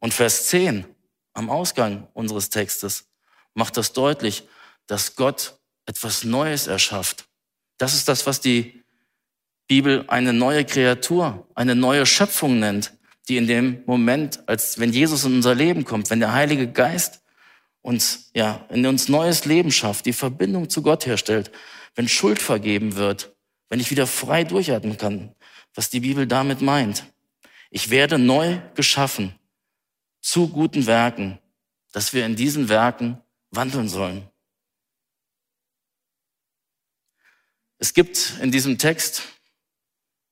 Und 0.00 0.14
Vers 0.14 0.48
10 0.48 0.84
am 1.32 1.50
Ausgang 1.50 2.08
unseres 2.12 2.50
Textes 2.50 3.08
macht 3.54 3.76
das 3.76 3.92
deutlich, 3.92 4.48
dass 4.86 5.16
Gott 5.16 5.58
etwas 5.86 6.24
Neues 6.24 6.66
erschafft. 6.66 7.28
Das 7.78 7.94
ist 7.94 8.08
das, 8.08 8.26
was 8.26 8.40
die 8.40 8.81
Bibel 9.72 10.04
eine 10.08 10.34
neue 10.34 10.66
Kreatur, 10.66 11.48
eine 11.54 11.74
neue 11.74 12.04
Schöpfung 12.04 12.58
nennt, 12.58 12.92
die 13.26 13.38
in 13.38 13.46
dem 13.46 13.82
Moment, 13.86 14.46
als 14.46 14.78
wenn 14.78 14.92
Jesus 14.92 15.24
in 15.24 15.36
unser 15.36 15.54
Leben 15.54 15.86
kommt, 15.86 16.10
wenn 16.10 16.20
der 16.20 16.34
Heilige 16.34 16.70
Geist 16.70 17.22
uns, 17.80 18.30
ja, 18.34 18.66
in 18.68 18.84
uns 18.84 19.08
neues 19.08 19.46
Leben 19.46 19.72
schafft, 19.72 20.04
die 20.04 20.12
Verbindung 20.12 20.68
zu 20.68 20.82
Gott 20.82 21.06
herstellt, 21.06 21.50
wenn 21.94 22.06
Schuld 22.06 22.42
vergeben 22.42 22.96
wird, 22.96 23.34
wenn 23.70 23.80
ich 23.80 23.90
wieder 23.90 24.06
frei 24.06 24.44
durchatmen 24.44 24.98
kann, 24.98 25.34
was 25.74 25.88
die 25.88 26.00
Bibel 26.00 26.26
damit 26.26 26.60
meint. 26.60 27.06
Ich 27.70 27.88
werde 27.88 28.18
neu 28.18 28.60
geschaffen 28.74 29.34
zu 30.20 30.50
guten 30.50 30.84
Werken, 30.84 31.38
dass 31.92 32.12
wir 32.12 32.26
in 32.26 32.36
diesen 32.36 32.68
Werken 32.68 33.22
wandeln 33.50 33.88
sollen. 33.88 34.28
Es 37.78 37.94
gibt 37.94 38.34
in 38.42 38.52
diesem 38.52 38.76
Text 38.76 39.32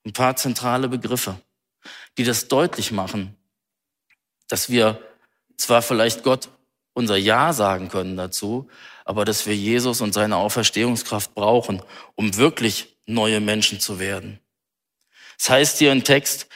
ein 0.05 0.13
paar 0.13 0.37
zentrale 0.37 0.89
Begriffe, 0.89 1.41
die 2.19 2.25
das 2.25 2.49
deutlich 2.49 2.93
machen, 2.93 3.37
dass 4.49 4.71
wir 4.71 5.01
zwar 5.57 5.83
vielleicht 5.83 6.23
Gott 6.23 6.49
unser 6.93 7.17
Ja 7.17 7.53
sagen 7.53 7.89
können 7.89 8.17
dazu, 8.17 8.69
aber 9.05 9.25
dass 9.25 9.47
wir 9.47 9.57
Jesus 9.57 10.01
und 10.01 10.13
seine 10.13 10.37
Auferstehungskraft 10.37 11.35
brauchen, 11.35 11.83
um 12.15 12.37
wirklich 12.37 12.97
neue 13.07 13.41
Menschen 13.41 13.81
zu 13.81 13.99
werden. 13.99 14.41
Es 15.39 15.47
das 15.47 15.51
heißt 15.51 15.79
hier 15.79 15.93
im 15.93 16.05
Text, 16.05 16.49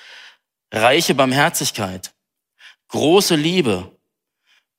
reiche 0.72 1.14
Barmherzigkeit, 1.14 2.14
große 2.88 3.36
Liebe, 3.36 3.96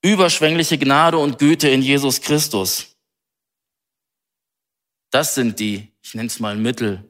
überschwängliche 0.01 0.77
Gnade 0.77 1.17
und 1.17 1.39
Güte 1.39 1.69
in 1.69 1.81
Jesus 1.81 2.21
Christus. 2.21 2.95
Das 5.09 5.33
sind 5.35 5.59
die, 5.59 5.91
ich 6.03 6.13
nenne 6.13 6.27
es 6.27 6.39
mal 6.39 6.55
Mittel, 6.55 7.09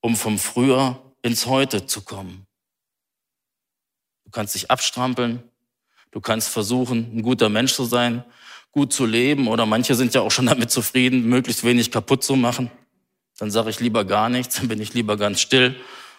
um 0.00 0.16
vom 0.16 0.38
Früher 0.38 1.02
ins 1.22 1.46
Heute 1.46 1.86
zu 1.86 2.02
kommen. 2.02 2.46
Du 4.24 4.30
kannst 4.30 4.54
dich 4.54 4.70
abstrampeln, 4.70 5.42
du 6.10 6.20
kannst 6.20 6.48
versuchen, 6.48 7.10
ein 7.16 7.22
guter 7.22 7.48
Mensch 7.48 7.72
zu 7.72 7.84
sein, 7.84 8.24
gut 8.72 8.92
zu 8.92 9.06
leben 9.06 9.48
oder 9.48 9.66
manche 9.66 9.94
sind 9.94 10.14
ja 10.14 10.20
auch 10.20 10.30
schon 10.30 10.46
damit 10.52 10.70
zufrieden, 10.70 11.28
möglichst 11.28 11.64
wenig 11.64 11.90
kaputt 11.90 12.22
zu 12.22 12.36
machen. 12.36 12.70
Dann 13.38 13.50
sage 13.50 13.70
ich 13.70 13.80
lieber 13.80 14.04
gar 14.04 14.28
nichts, 14.28 14.56
dann 14.56 14.68
bin 14.68 14.80
ich 14.80 14.94
lieber 14.94 15.16
ganz 15.16 15.40
still, 15.40 15.76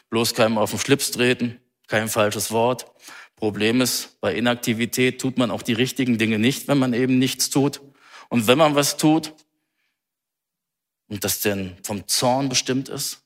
bloß 0.09 0.33
keinem 0.33 0.57
auf 0.57 0.71
den 0.71 0.79
Schlips 0.79 1.11
treten, 1.11 1.59
kein 1.87 2.07
falsches 2.07 2.51
Wort. 2.51 2.85
Problem 3.35 3.79
ist, 3.79 4.19
bei 4.19 4.35
Inaktivität 4.35 5.21
tut 5.21 5.37
man 5.37 5.51
auch 5.51 5.61
die 5.61 5.73
richtigen 5.73 6.17
Dinge 6.17 6.39
nicht, 6.39 6.67
wenn 6.67 6.77
man 6.77 6.93
eben 6.93 7.19
nichts 7.19 7.49
tut. 7.49 7.81
Und 8.29 8.47
wenn 8.47 8.57
man 8.57 8.75
was 8.75 8.97
tut 8.97 9.33
und 11.07 11.23
das 11.23 11.41
denn 11.41 11.77
vom 11.83 12.07
Zorn 12.07 12.49
bestimmt 12.49 12.89
ist, 12.89 13.23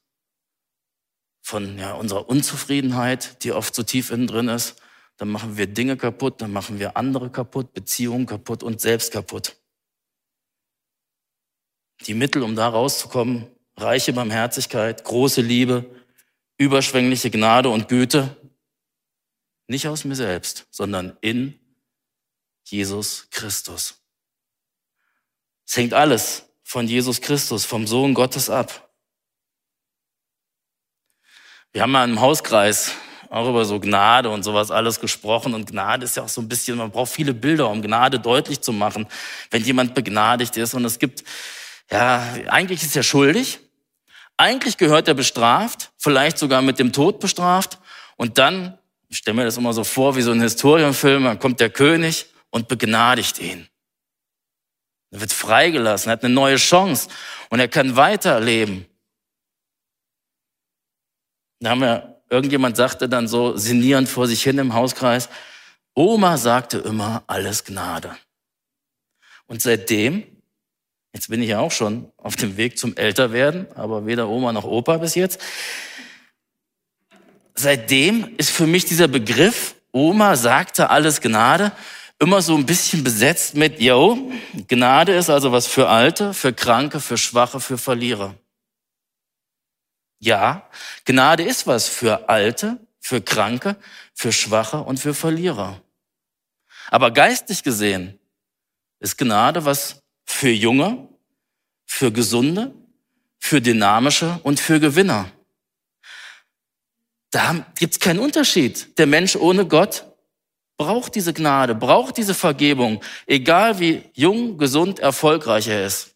von 1.43 1.77
ja, 1.77 1.93
unserer 1.93 2.29
Unzufriedenheit, 2.29 3.43
die 3.43 3.51
oft 3.51 3.75
so 3.75 3.83
tief 3.83 4.11
innen 4.11 4.27
drin 4.27 4.47
ist, 4.47 4.81
dann 5.17 5.29
machen 5.29 5.57
wir 5.57 5.67
Dinge 5.67 5.97
kaputt, 5.97 6.41
dann 6.41 6.53
machen 6.53 6.79
wir 6.79 6.95
andere 6.95 7.29
kaputt, 7.29 7.73
Beziehungen 7.73 8.25
kaputt 8.25 8.63
und 8.63 8.79
selbst 8.79 9.11
kaputt. 9.11 9.57
Die 12.07 12.13
Mittel, 12.13 12.41
um 12.43 12.55
da 12.55 12.69
rauszukommen, 12.69 13.47
reiche 13.75 14.13
Barmherzigkeit, 14.13 15.03
große 15.03 15.41
Liebe, 15.41 15.85
überschwängliche 16.57 17.29
Gnade 17.29 17.69
und 17.69 17.89
Güte, 17.89 18.35
nicht 19.67 19.87
aus 19.87 20.05
mir 20.05 20.15
selbst, 20.15 20.65
sondern 20.71 21.17
in 21.19 21.59
Jesus 22.65 23.27
Christus. 23.31 24.01
Es 25.67 25.75
hängt 25.75 25.93
alles 25.93 26.45
von 26.63 26.87
Jesus 26.87 27.19
Christus, 27.19 27.65
vom 27.65 27.85
Sohn 27.85 28.13
Gottes 28.13 28.49
ab. 28.49 28.82
Wir 31.73 31.81
haben 31.81 31.91
mal 31.91 32.07
im 32.07 32.21
Hauskreis 32.21 32.91
auch 33.31 33.49
über 33.49 33.65
so 33.65 33.79
Gnade 33.79 34.29
und 34.29 34.43
sowas 34.43 34.69
alles 34.69 34.99
gesprochen. 34.99 35.55
Und 35.55 35.71
Gnade 35.71 36.05
ist 36.05 36.15
ja 36.15 36.21
auch 36.21 36.29
so 36.29 36.39
ein 36.39 36.47
bisschen, 36.47 36.77
man 36.77 36.91
braucht 36.91 37.11
viele 37.11 37.33
Bilder, 37.33 37.67
um 37.67 37.81
Gnade 37.81 38.19
deutlich 38.19 38.61
zu 38.61 38.71
machen, 38.71 39.07
wenn 39.49 39.63
jemand 39.63 39.95
begnadigt 39.95 40.55
ist. 40.55 40.75
Und 40.75 40.85
es 40.85 40.99
gibt, 40.99 41.23
ja, 41.89 42.35
eigentlich 42.47 42.83
ist 42.83 42.95
er 42.95 43.01
schuldig. 43.01 43.59
Eigentlich 44.37 44.77
gehört 44.77 45.07
er 45.07 45.15
bestraft, 45.15 45.91
vielleicht 45.97 46.37
sogar 46.37 46.61
mit 46.61 46.77
dem 46.77 46.93
Tod 46.93 47.19
bestraft. 47.19 47.79
Und 48.17 48.37
dann, 48.37 48.77
ich 49.09 49.17
stelle 49.17 49.35
mir 49.35 49.45
das 49.45 49.57
immer 49.57 49.73
so 49.73 49.83
vor 49.83 50.15
wie 50.15 50.21
so 50.21 50.31
ein 50.31 50.41
Historienfilm, 50.41 51.23
dann 51.23 51.39
kommt 51.39 51.59
der 51.59 51.71
König 51.71 52.27
und 52.51 52.67
begnadigt 52.67 53.39
ihn. 53.39 53.67
Er 55.09 55.21
wird 55.21 55.33
freigelassen, 55.33 56.11
hat 56.11 56.23
eine 56.23 56.33
neue 56.33 56.57
Chance 56.57 57.09
und 57.49 57.59
er 57.59 57.67
kann 57.67 57.95
weiterleben. 57.95 58.85
Da 61.63 61.69
haben 61.69 61.79
wir, 61.79 62.21
irgendjemand 62.29 62.75
sagte 62.75 63.07
dann 63.07 63.29
so 63.29 63.55
sinnierend 63.55 64.09
vor 64.09 64.27
sich 64.27 64.43
hin 64.43 64.57
im 64.57 64.73
Hauskreis, 64.73 65.29
Oma 65.95 66.37
sagte 66.37 66.79
immer, 66.79 67.23
alles 67.27 67.63
Gnade. 67.63 68.17
Und 69.47 69.61
seitdem, 69.61 70.23
jetzt 71.13 71.29
bin 71.29 71.41
ich 71.41 71.49
ja 71.49 71.59
auch 71.59 71.71
schon 71.71 72.11
auf 72.17 72.35
dem 72.35 72.57
Weg 72.57 72.77
zum 72.77 72.97
Älterwerden, 72.97 73.67
aber 73.75 74.05
weder 74.05 74.27
Oma 74.27 74.51
noch 74.51 74.65
Opa 74.65 74.97
bis 74.97 75.15
jetzt, 75.15 75.39
seitdem 77.55 78.35
ist 78.37 78.49
für 78.49 78.67
mich 78.67 78.83
dieser 78.83 79.07
Begriff, 79.07 79.75
Oma 79.93 80.35
sagte 80.35 80.89
alles 80.89 81.21
Gnade, 81.21 81.71
immer 82.19 82.41
so 82.41 82.57
ein 82.57 82.65
bisschen 82.65 83.05
besetzt 83.05 83.55
mit, 83.55 83.79
yo, 83.79 84.17
Gnade 84.67 85.15
ist 85.15 85.29
also 85.29 85.53
was 85.53 85.67
für 85.67 85.87
Alte, 85.87 86.33
für 86.33 86.51
Kranke, 86.51 86.99
für 86.99 87.17
Schwache, 87.17 87.61
für 87.61 87.77
Verlierer. 87.77 88.35
Ja, 90.23 90.69
Gnade 91.03 91.43
ist 91.43 91.67
was 91.67 91.89
für 91.89 92.29
Alte, 92.29 92.79
für 93.01 93.19
Kranke, 93.19 93.75
für 94.13 94.31
Schwache 94.31 94.77
und 94.77 94.97
für 94.97 95.13
Verlierer. 95.13 95.81
Aber 96.89 97.11
geistig 97.11 97.61
gesehen 97.61 98.17
ist 99.01 99.17
Gnade 99.17 99.65
was 99.65 100.01
für 100.25 100.49
Junge, 100.49 101.09
für 101.85 102.09
Gesunde, 102.09 102.73
für 103.37 103.59
Dynamische 103.59 104.39
und 104.43 104.61
für 104.61 104.79
Gewinner. 104.79 105.29
Da 107.29 107.65
gibt's 107.77 107.99
keinen 107.99 108.19
Unterschied. 108.19 108.97
Der 108.97 109.07
Mensch 109.07 109.35
ohne 109.35 109.65
Gott 109.67 110.05
braucht 110.77 111.15
diese 111.15 111.33
Gnade, 111.33 111.75
braucht 111.75 112.15
diese 112.15 112.33
Vergebung, 112.33 113.03
egal 113.27 113.77
wie 113.79 114.09
jung, 114.13 114.57
gesund, 114.57 114.99
erfolgreich 114.99 115.67
er 115.67 115.85
ist. 115.85 116.12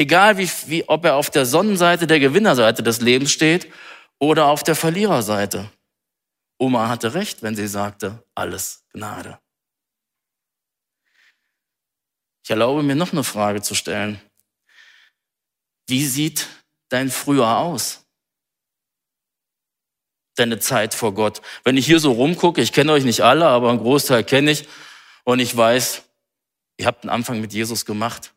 Egal 0.00 0.38
wie, 0.38 0.50
wie, 0.64 0.88
ob 0.88 1.04
er 1.04 1.16
auf 1.16 1.28
der 1.28 1.44
Sonnenseite, 1.44 2.06
der 2.06 2.20
Gewinnerseite 2.20 2.82
des 2.82 3.02
Lebens 3.02 3.32
steht 3.32 3.70
oder 4.18 4.46
auf 4.46 4.62
der 4.62 4.74
Verliererseite. 4.74 5.70
Oma 6.58 6.88
hatte 6.88 7.12
recht, 7.12 7.42
wenn 7.42 7.54
sie 7.54 7.66
sagte, 7.66 8.24
alles 8.34 8.82
Gnade. 8.94 9.38
Ich 12.42 12.48
erlaube 12.48 12.82
mir 12.82 12.96
noch 12.96 13.12
eine 13.12 13.24
Frage 13.24 13.60
zu 13.60 13.74
stellen. 13.74 14.18
Wie 15.86 16.06
sieht 16.06 16.48
dein 16.88 17.10
Früher 17.10 17.58
aus? 17.58 18.06
Deine 20.34 20.60
Zeit 20.60 20.94
vor 20.94 21.12
Gott. 21.12 21.42
Wenn 21.62 21.76
ich 21.76 21.84
hier 21.84 22.00
so 22.00 22.12
rumgucke, 22.12 22.62
ich 22.62 22.72
kenne 22.72 22.92
euch 22.92 23.04
nicht 23.04 23.20
alle, 23.20 23.46
aber 23.48 23.68
einen 23.68 23.80
Großteil 23.80 24.24
kenne 24.24 24.52
ich 24.52 24.66
und 25.24 25.40
ich 25.40 25.54
weiß, 25.54 26.04
ihr 26.78 26.86
habt 26.86 27.04
einen 27.04 27.10
Anfang 27.10 27.42
mit 27.42 27.52
Jesus 27.52 27.84
gemacht. 27.84 28.32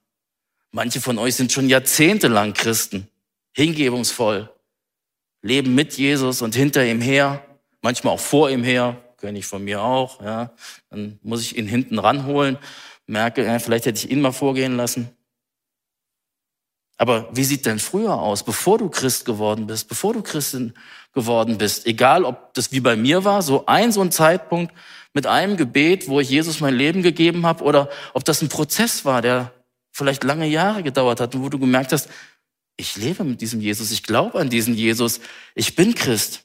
Manche 0.75 1.01
von 1.01 1.19
euch 1.19 1.35
sind 1.35 1.51
schon 1.51 1.69
jahrzehntelang 1.69 2.53
Christen, 2.53 3.07
hingebungsvoll, 3.51 4.51
leben 5.43 5.75
mit 5.75 5.95
Jesus 5.97 6.41
und 6.41 6.55
hinter 6.55 6.83
ihm 6.83 6.99
her, 6.99 7.45
manchmal 7.83 8.15
auch 8.15 8.19
vor 8.19 8.49
ihm 8.49 8.63
her, 8.63 8.99
kenne 9.17 9.37
ich 9.37 9.45
von 9.45 9.63
mir 9.63 9.83
auch. 9.83 10.19
Ja. 10.23 10.51
Dann 10.89 11.19
muss 11.21 11.41
ich 11.41 11.59
ihn 11.59 11.67
hinten 11.67 11.99
ranholen, 11.99 12.57
merke, 13.05 13.45
ja, 13.45 13.59
vielleicht 13.59 13.85
hätte 13.85 14.03
ich 14.03 14.09
ihn 14.09 14.19
mal 14.19 14.31
vorgehen 14.31 14.75
lassen. 14.75 15.09
Aber 16.97 17.29
wie 17.33 17.43
sieht 17.43 17.67
denn 17.67 17.77
früher 17.77 18.19
aus, 18.19 18.43
bevor 18.43 18.79
du 18.79 18.89
Christ 18.89 19.25
geworden 19.25 19.67
bist, 19.67 19.87
bevor 19.87 20.13
du 20.13 20.23
Christin 20.23 20.73
geworden 21.13 21.59
bist? 21.59 21.85
Egal, 21.85 22.25
ob 22.25 22.51
das 22.55 22.71
wie 22.71 22.79
bei 22.79 22.95
mir 22.95 23.23
war, 23.23 23.43
so 23.43 23.67
ein 23.67 23.91
so 23.91 24.01
ein 24.01 24.11
Zeitpunkt 24.11 24.73
mit 25.13 25.27
einem 25.27 25.55
Gebet, 25.55 26.07
wo 26.07 26.19
ich 26.19 26.31
Jesus 26.31 26.61
mein 26.61 26.73
Leben 26.73 27.03
gegeben 27.03 27.45
habe, 27.45 27.63
oder 27.63 27.89
ob 28.15 28.25
das 28.25 28.41
ein 28.41 28.49
Prozess 28.49 29.05
war, 29.05 29.21
der 29.21 29.53
vielleicht 29.93 30.23
lange 30.23 30.47
Jahre 30.47 30.83
gedauert 30.83 31.21
hat 31.21 31.39
wo 31.39 31.47
du 31.47 31.59
gemerkt 31.59 31.93
hast, 31.93 32.09
ich 32.75 32.95
lebe 32.97 33.23
mit 33.23 33.39
diesem 33.39 33.61
Jesus, 33.61 33.91
ich 33.91 34.03
glaube 34.03 34.39
an 34.39 34.49
diesen 34.49 34.73
Jesus, 34.73 35.21
ich 35.55 35.75
bin 35.75 35.95
Christ. 35.95 36.43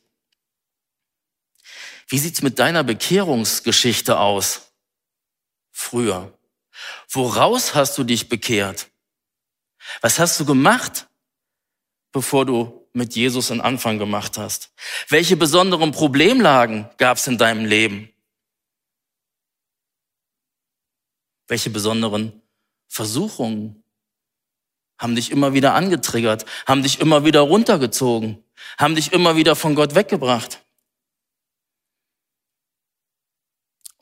Wie 2.07 2.19
sieht's 2.19 2.43
mit 2.43 2.59
deiner 2.59 2.85
Bekehrungsgeschichte 2.85 4.19
aus? 4.19 4.73
Früher. 5.73 6.33
Woraus 7.09 7.75
hast 7.75 7.99
du 7.99 8.05
dich 8.05 8.29
bekehrt? 8.29 8.91
Was 10.01 10.19
hast 10.19 10.39
du 10.39 10.45
gemacht, 10.45 11.09
bevor 12.13 12.45
du 12.45 12.89
mit 12.93 13.15
Jesus 13.15 13.51
einen 13.51 13.61
Anfang 13.61 13.99
gemacht 13.99 14.39
hast? 14.39 14.73
Welche 15.09 15.37
besonderen 15.37 15.93
Problemlagen 15.93 16.89
gab's 16.99 17.27
in 17.27 17.39
deinem 17.39 17.65
Leben? 17.65 18.13
Welche 21.47 21.71
besonderen 21.71 22.43
Versuchungen 22.99 23.85
haben 24.99 25.15
dich 25.15 25.31
immer 25.31 25.55
wieder 25.55 25.75
angetriggert, 25.75 26.45
haben 26.67 26.83
dich 26.83 26.99
immer 26.99 27.25
wieder 27.25 27.43
runtergezogen, 27.43 28.43
haben 28.77 28.97
dich 28.97 29.13
immer 29.13 29.37
wieder 29.37 29.55
von 29.55 29.77
Gott 29.77 29.95
weggebracht. 29.95 30.61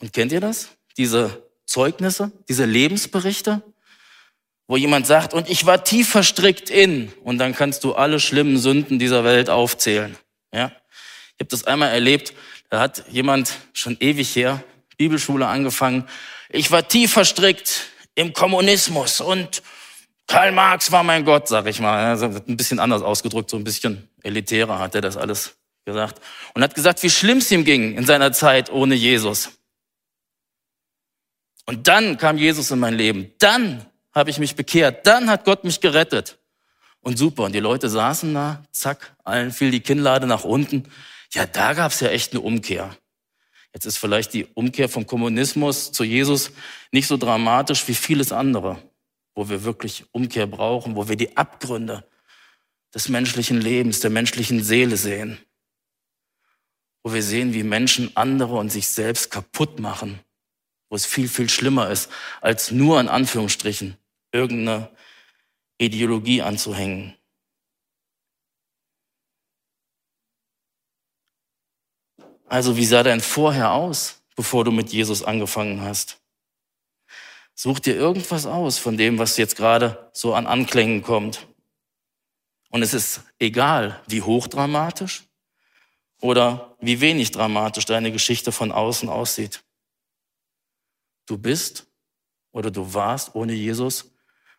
Und 0.01 0.15
kennt 0.15 0.33
ihr 0.33 0.41
das? 0.41 0.71
Diese 0.97 1.47
Zeugnisse, 1.67 2.33
diese 2.49 2.65
Lebensberichte, 2.65 3.63
wo 4.67 4.79
jemand 4.79 5.07
sagt, 5.07 5.35
und 5.35 5.51
ich 5.51 5.67
war 5.67 5.85
tief 5.85 6.09
verstrickt 6.09 6.71
in, 6.71 7.13
und 7.23 7.37
dann 7.37 7.55
kannst 7.55 7.85
du 7.85 7.93
alle 7.93 8.19
schlimmen 8.19 8.57
Sünden 8.57 8.99
dieser 8.99 9.25
Welt 9.25 9.51
aufzählen. 9.51 10.17
Ja? 10.55 10.73
Ich 11.35 11.41
habe 11.41 11.51
das 11.51 11.65
einmal 11.65 11.91
erlebt, 11.91 12.33
da 12.71 12.81
hat 12.81 13.05
jemand 13.11 13.53
schon 13.75 13.99
ewig 14.01 14.35
her, 14.35 14.65
Bibelschule 14.97 15.47
angefangen, 15.47 16.09
ich 16.49 16.71
war 16.71 16.89
tief 16.89 17.13
verstrickt 17.13 17.91
im 18.17 18.33
Kommunismus 18.33 19.21
und 19.21 19.63
Karl 20.27 20.51
Marx 20.51 20.91
war 20.91 21.05
mein 21.05 21.25
Gott, 21.25 21.47
sag 21.47 21.67
ich 21.67 21.79
mal. 21.79 22.05
Also 22.05 22.27
ein 22.27 22.57
bisschen 22.57 22.81
anders 22.81 23.03
ausgedrückt, 23.03 23.49
so 23.49 23.57
ein 23.57 23.63
bisschen 23.63 24.09
elitärer 24.25 24.81
hat 24.81 24.97
er 24.97 25.01
das 25.01 25.17
alles 25.17 25.57
gesagt. 25.85 26.21
Und 26.55 26.63
hat 26.63 26.75
gesagt, 26.75 27.03
wie 27.05 27.11
schlimm 27.11 27.39
es 27.39 27.51
ihm 27.53 27.65
ging 27.65 27.97
in 27.97 28.05
seiner 28.05 28.33
Zeit 28.33 28.71
ohne 28.71 28.97
Jesus. 28.97 29.51
Und 31.65 31.87
dann 31.87 32.17
kam 32.17 32.39
Jesus 32.39 32.71
in 32.71 32.81
mein 32.81 32.95
Leben. 32.95 33.33
Dann 33.39 33.87
habe 34.13 34.31
ich 34.31 34.39
mich 34.39 34.57
bekehrt. 34.57 35.07
Dann 35.07 35.31
hat 35.31 35.45
Gott 35.45 35.65
mich 35.65 35.81
gerettet. 35.81 36.39
Und 37.01 37.19
super. 37.19 37.45
Und 37.45 37.55
die 37.55 37.61
Leute 37.61 37.89
saßen 37.89 38.35
da, 38.35 38.65
zack, 38.73 39.15
allen 39.23 39.53
fiel 39.53 39.71
die 39.71 39.81
Kinnlade 39.81 40.27
nach 40.27 40.45
unten. 40.45 40.89
Ja, 41.33 41.47
da 41.47 41.73
gab's 41.73 42.01
ja 42.01 42.09
echt 42.09 42.33
eine 42.33 42.41
Umkehr. 42.41 42.97
Jetzt 43.77 43.85
ist 43.85 43.99
vielleicht 43.99 44.33
die 44.33 44.47
Umkehr 44.55 44.89
vom 44.89 45.07
Kommunismus 45.07 45.93
zu 45.93 46.03
Jesus 46.03 46.51
nicht 46.93 47.07
so 47.07 47.19
dramatisch 47.19 47.87
wie 47.89 47.95
vieles 47.95 48.33
andere, 48.33 48.83
wo 49.35 49.51
wir 49.51 49.65
wirklich 49.65 50.07
Umkehr 50.13 50.47
brauchen, 50.47 50.97
wo 50.97 51.11
wir 51.11 51.17
die 51.17 51.37
Abgründe 51.37 52.03
des 52.95 53.11
menschlichen 53.11 53.61
Lebens, 53.61 54.01
der 54.01 54.09
menschlichen 54.09 54.65
Seele 54.65 54.97
sehen, 54.97 55.37
wo 57.03 57.13
wir 57.13 57.23
sehen, 57.23 57.53
wie 57.53 57.65
Menschen 57.65 58.17
andere 58.17 58.57
und 58.57 58.71
sich 58.71 58.89
selbst 58.89 59.31
kaputt 59.31 59.79
machen, 59.79 60.21
wo 60.89 60.97
es 60.97 61.05
viel, 61.05 61.29
viel 61.29 61.51
schlimmer 61.51 61.91
ist, 61.91 62.11
als 62.41 62.71
nur 62.71 62.99
in 62.99 63.09
Anführungsstrichen 63.09 63.99
irgendeine 64.33 64.89
Ideologie 65.77 66.41
anzuhängen. 66.41 67.15
Also 72.47 72.77
wie 72.77 72.87
sah 72.87 73.03
dein 73.03 73.21
Vorher 73.21 73.73
aus, 73.73 74.23
bevor 74.37 74.65
du 74.65 74.71
mit 74.71 74.93
Jesus 74.93 75.23
angefangen 75.23 75.81
hast? 75.81 76.19
Such 77.55 77.81
dir 77.81 77.97
irgendwas 77.97 78.47
aus 78.47 78.79
von 78.79 78.97
dem, 78.97 79.19
was 79.19 79.37
jetzt 79.37 79.57
gerade 79.57 80.11
so 80.13 80.35
an 80.35 80.47
Anklängen 80.47 81.03
kommt. 81.03 81.47
Und 82.71 82.83
es 82.83 82.95
ist 82.95 83.23
egal, 83.39 84.01
wie 84.07 84.23
hochdramatisch 84.23 85.25
oder 86.21 86.77
wie 86.81 87.01
wenig 87.01 87.31
dramatisch 87.31 87.87
deine 87.87 88.13
Geschichte 88.13 88.53
von 88.53 88.73
außen 88.73 89.09
aussieht. 89.09 89.63
Du 91.27 91.39
bist 91.39 91.87
oder 92.53 92.71
du 92.71 92.95
warst 92.95 93.35
ohne 93.35 93.55
Jesus 93.55 94.11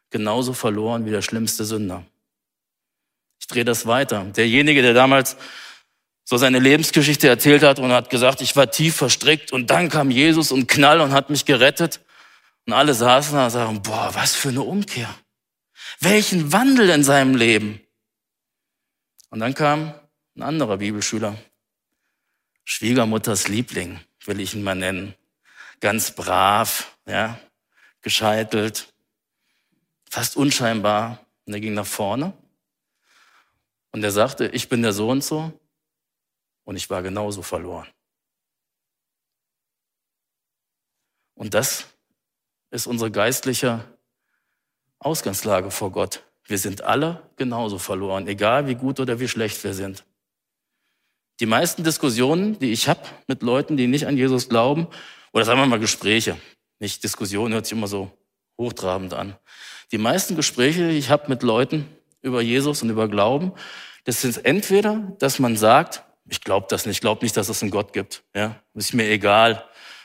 genauso 0.09 0.53
verloren 0.53 1.05
wie 1.05 1.11
der 1.11 1.21
schlimmste 1.21 1.65
Sünder. 1.65 2.03
Ich 3.39 3.47
drehe 3.47 3.65
das 3.65 3.85
weiter. 3.85 4.25
Derjenige, 4.25 4.81
der 4.81 4.93
damals 4.93 5.37
so 6.29 6.35
seine 6.35 6.59
Lebensgeschichte 6.59 7.29
erzählt 7.29 7.63
hat 7.63 7.79
und 7.79 7.93
hat 7.93 8.09
gesagt, 8.09 8.41
ich 8.41 8.53
war 8.57 8.69
tief 8.69 8.97
verstrickt 8.97 9.53
und 9.53 9.69
dann 9.69 9.87
kam 9.87 10.11
Jesus 10.11 10.51
und 10.51 10.67
knall 10.67 10.99
und 10.99 11.13
hat 11.13 11.29
mich 11.29 11.45
gerettet. 11.45 12.01
Und 12.65 12.73
alle 12.73 12.93
saßen 12.93 13.33
da 13.33 13.45
und 13.45 13.51
sagen, 13.51 13.81
boah, 13.81 14.09
was 14.13 14.35
für 14.35 14.49
eine 14.49 14.61
Umkehr. 14.61 15.07
Welchen 16.01 16.51
Wandel 16.51 16.89
in 16.89 17.05
seinem 17.05 17.33
Leben. 17.33 17.79
Und 19.29 19.39
dann 19.39 19.53
kam 19.53 19.93
Ein 20.35 20.43
anderer 20.43 20.75
Bibelschüler. 20.77 21.37
Schwiegermutters 22.65 23.47
Liebling, 23.47 24.01
will 24.25 24.41
ich 24.41 24.53
ihn 24.53 24.63
mal 24.63 24.75
nennen. 24.75 25.15
Ganz 25.79 26.11
brav, 26.11 26.97
ja, 27.05 27.39
gescheitelt, 28.01 28.93
fast 30.09 30.35
unscheinbar. 30.35 31.25
Und 31.45 31.53
er 31.53 31.61
ging 31.61 31.73
nach 31.73 31.87
vorne 31.87 32.33
und 33.91 34.03
er 34.03 34.11
sagte, 34.11 34.47
ich 34.47 34.67
bin 34.67 34.81
der 34.81 34.91
so 34.91 35.09
und 35.09 35.23
so 35.23 35.57
und 36.67 36.75
ich 36.75 36.89
war 36.89 37.01
genauso 37.01 37.43
verloren. 37.43 37.87
Und 41.33 41.53
das 41.53 41.85
ist 42.71 42.87
unsere 42.87 43.09
geistliche 43.09 43.85
Ausgangslage 44.99 45.71
vor 45.71 45.93
Gott. 45.93 46.23
Wir 46.43 46.57
sind 46.57 46.81
alle 46.81 47.23
genauso 47.37 47.79
verloren, 47.79 48.27
egal 48.27 48.67
wie 48.67 48.75
gut 48.75 48.99
oder 48.99 49.21
wie 49.21 49.29
schlecht 49.29 49.63
wir 49.63 49.73
sind. 49.73 50.03
Die 51.39 51.45
meisten 51.45 51.85
Diskussionen, 51.85 52.59
die 52.59 52.73
ich 52.73 52.89
habe 52.89 53.01
mit 53.27 53.43
Leuten, 53.43 53.77
die 53.77 53.87
nicht 53.87 54.05
an 54.05 54.17
Jesus 54.17 54.49
glauben, 54.49 54.87
oder 55.31 55.45
sagen 55.45 55.61
wir 55.61 55.67
mal 55.67 55.79
Gespräche, 55.79 56.37
nicht 56.79 57.01
Diskussionen, 57.01 57.53
hört 57.53 57.65
sich 57.65 57.77
immer 57.77 57.87
so 57.87 58.11
hochtrabend 58.57 59.13
an. 59.13 59.37
Die 59.93 59.97
meisten 59.97 60.35
Gespräche, 60.35 60.89
die 60.89 60.97
ich 60.97 61.11
habe 61.11 61.29
mit 61.29 61.43
Leuten 61.43 61.87
über 62.21 62.41
Jesus 62.41 62.81
und 62.81 62.89
über 62.89 63.07
Glauben, 63.07 63.53
das 64.03 64.21
sind 64.21 64.43
entweder, 64.43 65.15
dass 65.19 65.39
man 65.39 65.55
sagt, 65.55 66.03
ich 66.29 66.41
glaube 66.41 66.67
das 66.69 66.85
nicht, 66.85 66.97
ich 66.97 67.01
glaube 67.01 67.23
nicht, 67.23 67.37
dass 67.37 67.49
es 67.49 67.61
einen 67.61 67.71
Gott 67.71 67.93
gibt. 67.93 68.23
Ja, 68.35 68.61
ist 68.73 68.93
mir 68.93 69.09
egal. 69.09 69.63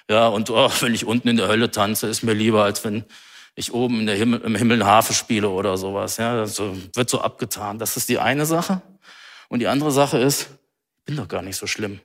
Ja, 0.08 0.28
und 0.28 0.50
oh, 0.50 0.70
wenn 0.80 0.94
ich 0.94 1.04
unten 1.04 1.28
in 1.28 1.36
der 1.36 1.48
Hölle 1.48 1.70
tanze, 1.70 2.08
ist 2.08 2.22
mir 2.22 2.34
lieber, 2.34 2.64
als 2.64 2.84
wenn 2.84 3.04
ich 3.54 3.72
oben 3.72 4.00
in 4.00 4.06
der 4.06 4.16
Himmel, 4.16 4.40
im 4.40 4.54
Himmel 4.54 4.80
eine 4.80 4.90
Harfe 4.90 5.12
spiele 5.12 5.48
oder 5.48 5.76
sowas. 5.76 6.16
Ja, 6.16 6.36
das 6.36 6.58
wird 6.58 7.10
so 7.10 7.20
abgetan. 7.20 7.78
Das 7.78 7.96
ist 7.96 8.08
die 8.08 8.18
eine 8.18 8.46
Sache. 8.46 8.80
Und 9.48 9.58
die 9.58 9.66
andere 9.66 9.92
Sache 9.92 10.18
ist, 10.18 10.48
ich 10.98 11.04
bin 11.04 11.16
doch 11.16 11.28
gar 11.28 11.42
nicht 11.42 11.56
so 11.56 11.66
schlimm. 11.66 12.00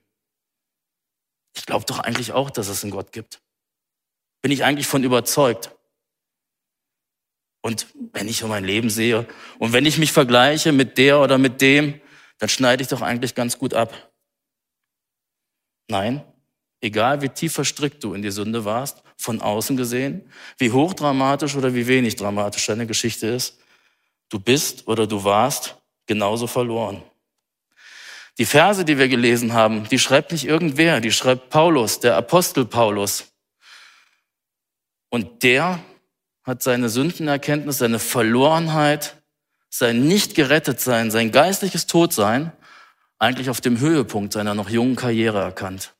Ich 1.55 1.65
glaube 1.65 1.85
doch 1.85 1.99
eigentlich 1.99 2.33
auch, 2.33 2.49
dass 2.49 2.67
es 2.67 2.83
einen 2.83 2.91
Gott 2.91 3.11
gibt. 3.11 3.39
Bin 4.41 4.51
ich 4.51 4.63
eigentlich 4.63 4.87
von 4.87 5.03
überzeugt. 5.03 5.71
Und 7.61 7.87
wenn 8.13 8.27
ich 8.27 8.37
so 8.37 8.47
mein 8.47 8.63
Leben 8.63 8.89
sehe 8.89 9.27
und 9.57 9.73
wenn 9.73 9.85
ich 9.85 9.97
mich 9.97 10.11
vergleiche 10.11 10.71
mit 10.71 10.97
der 10.97 11.19
oder 11.19 11.37
mit 11.37 11.61
dem, 11.61 11.99
dann 12.37 12.49
schneide 12.49 12.83
ich 12.83 12.89
doch 12.89 13.01
eigentlich 13.01 13.35
ganz 13.35 13.57
gut 13.57 13.73
ab. 13.73 14.06
Nein, 15.87 16.23
egal 16.81 17.21
wie 17.21 17.29
tief 17.29 17.53
verstrickt 17.53 18.03
du 18.03 18.13
in 18.13 18.21
die 18.21 18.31
Sünde 18.31 18.65
warst, 18.65 19.03
von 19.17 19.41
außen 19.41 19.77
gesehen, 19.77 20.29
wie 20.57 20.71
hochdramatisch 20.71 21.55
oder 21.55 21.73
wie 21.73 21.87
wenig 21.87 22.15
dramatisch 22.15 22.65
deine 22.65 22.85
Geschichte 22.85 23.27
ist, 23.27 23.59
du 24.29 24.39
bist 24.39 24.87
oder 24.87 25.07
du 25.07 25.23
warst 25.23 25.77
genauso 26.05 26.47
verloren. 26.47 27.01
Die 28.37 28.45
Verse, 28.45 28.85
die 28.85 28.99
wir 28.99 29.07
gelesen 29.07 29.53
haben, 29.53 29.87
die 29.89 29.97
schreibt 29.97 30.31
nicht 30.31 30.45
irgendwer, 30.45 31.01
die 31.01 31.11
schreibt 31.11 31.49
Paulus, 31.49 31.99
der 31.99 32.15
Apostel 32.15 32.65
Paulus. 32.65 33.33
Und 35.09 35.41
der 35.41 35.79
hat 36.43 36.61
seine 36.61 36.89
Sündenerkenntnis, 36.89 37.79
seine 37.79 37.97
Verlorenheit, 37.97 39.15
sein 39.69 40.07
nicht 40.07 40.35
gerettet 40.35 40.79
sein, 40.79 41.09
sein 41.09 41.31
geistliches 41.31 41.87
Todsein 41.87 42.51
eigentlich 43.19 43.49
auf 43.49 43.61
dem 43.61 43.79
Höhepunkt 43.79 44.33
seiner 44.33 44.53
noch 44.53 44.69
jungen 44.69 44.95
Karriere 44.95 45.39
erkannt. 45.39 45.95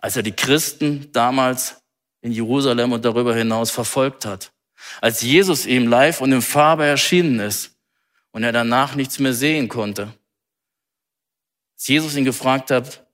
Als 0.00 0.16
er 0.16 0.22
die 0.22 0.32
Christen 0.32 1.10
damals 1.12 1.82
in 2.22 2.32
Jerusalem 2.32 2.92
und 2.92 3.04
darüber 3.04 3.34
hinaus 3.34 3.70
verfolgt 3.70 4.24
hat. 4.24 4.52
Als 5.00 5.22
Jesus 5.22 5.66
ihm 5.66 5.86
live 5.88 6.20
und 6.20 6.32
in 6.32 6.42
Farbe 6.42 6.86
erschienen 6.86 7.40
ist 7.40 7.76
und 8.30 8.44
er 8.44 8.52
danach 8.52 8.94
nichts 8.94 9.18
mehr 9.18 9.34
sehen 9.34 9.68
konnte. 9.68 10.12
Als 11.74 11.86
Jesus 11.86 12.16
ihn 12.16 12.24
gefragt 12.24 12.70
hat, 12.70 13.06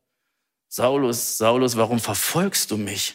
Saulus, 0.69 1.39
Saulus, 1.39 1.77
warum 1.77 1.99
verfolgst 1.99 2.71
du 2.71 2.77
mich? 2.77 3.15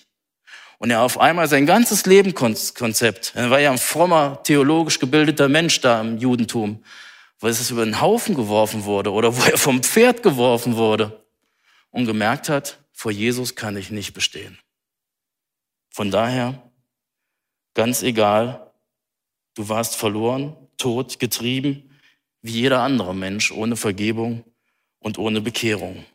Und 0.80 0.90
er 0.90 1.02
auf 1.02 1.20
einmal 1.20 1.48
sein 1.48 1.66
ganzes 1.66 2.06
Lebenskonzept, 2.06 3.34
er 3.36 3.52
war 3.52 3.60
ja 3.60 3.72
ein 3.72 3.78
frommer, 3.78 4.42
theologisch 4.44 5.00
gebildeter 5.00 5.48
Mensch 5.48 5.80
da 5.80 6.02
im 6.02 6.18
Judentum, 6.18 6.84
wo 7.44 7.48
es 7.50 7.70
über 7.72 7.84
den 7.84 8.00
Haufen 8.00 8.36
geworfen 8.36 8.86
wurde 8.86 9.12
oder 9.12 9.36
wo 9.36 9.44
er 9.44 9.58
vom 9.58 9.84
Pferd 9.84 10.24
geworfen 10.24 10.78
wurde 10.78 11.26
und 11.92 12.06
gemerkt 12.06 12.48
hat, 12.48 12.80
vor 12.94 13.12
Jesus 13.12 13.54
kann 13.54 13.76
ich 13.76 13.92
nicht 13.92 14.14
bestehen. 14.14 14.58
Von 15.90 16.10
daher, 16.10 16.72
ganz 17.74 18.02
egal, 18.02 18.72
du 19.56 19.68
warst 19.68 19.98
verloren, 19.98 20.56
tot, 20.78 21.20
getrieben, 21.20 21.92
wie 22.42 22.62
jeder 22.62 22.82
andere 22.82 23.14
Mensch 23.14 23.52
ohne 23.52 23.76
Vergebung 23.76 24.46
und 25.00 25.18
ohne 25.18 25.42
Bekehrung. 25.42 26.06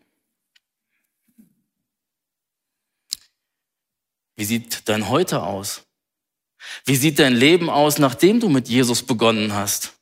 Wie 4.34 4.46
sieht 4.46 4.88
dein 4.88 5.10
Heute 5.10 5.42
aus? 5.42 5.84
Wie 6.86 6.96
sieht 6.96 7.18
dein 7.18 7.34
Leben 7.34 7.68
aus, 7.68 7.98
nachdem 7.98 8.40
du 8.40 8.48
mit 8.48 8.70
Jesus 8.70 9.02
begonnen 9.02 9.52
hast? 9.52 9.97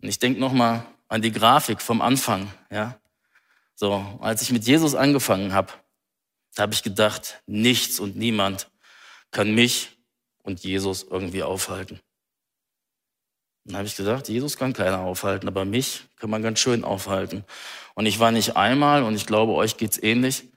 Und 0.00 0.08
ich 0.08 0.18
denke 0.18 0.40
nochmal 0.40 0.86
an 1.08 1.22
die 1.22 1.32
Grafik 1.32 1.80
vom 1.80 2.00
Anfang. 2.00 2.52
Ja, 2.70 2.98
so 3.74 4.18
als 4.20 4.42
ich 4.42 4.52
mit 4.52 4.64
Jesus 4.64 4.94
angefangen 4.94 5.52
habe, 5.52 5.72
da 6.54 6.62
habe 6.62 6.74
ich 6.74 6.82
gedacht, 6.82 7.42
nichts 7.46 8.00
und 8.00 8.16
niemand 8.16 8.70
kann 9.30 9.54
mich 9.54 9.96
und 10.42 10.64
Jesus 10.64 11.04
irgendwie 11.04 11.42
aufhalten. 11.42 12.00
Dann 13.64 13.76
habe 13.76 13.86
ich 13.86 13.96
gesagt, 13.96 14.28
Jesus 14.28 14.56
kann 14.56 14.72
keiner 14.72 15.00
aufhalten, 15.00 15.46
aber 15.46 15.64
mich 15.64 16.04
kann 16.16 16.30
man 16.30 16.42
ganz 16.42 16.58
schön 16.58 16.84
aufhalten. 16.84 17.44
Und 17.94 18.06
ich 18.06 18.18
war 18.18 18.30
nicht 18.30 18.56
einmal, 18.56 19.02
und 19.02 19.14
ich 19.14 19.26
glaube, 19.26 19.52
euch 19.52 19.76
geht's 19.76 20.02
ähnlich, 20.02 20.48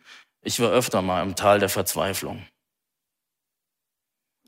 ich 0.41 0.59
war 0.59 0.71
öfter 0.71 1.01
mal 1.01 1.21
im 1.21 1.35
Tal 1.35 1.59
der 1.59 1.69
Verzweiflung. 1.69 2.45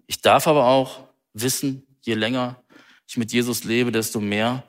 Ich 0.07 0.21
darf 0.21 0.47
aber 0.47 0.65
auch 0.65 1.07
wissen, 1.33 1.85
je 2.01 2.13
länger 2.15 2.63
ich 3.07 3.17
mit 3.17 3.31
Jesus 3.31 3.65
lebe, 3.65 3.91
desto 3.91 4.19
mehr, 4.19 4.63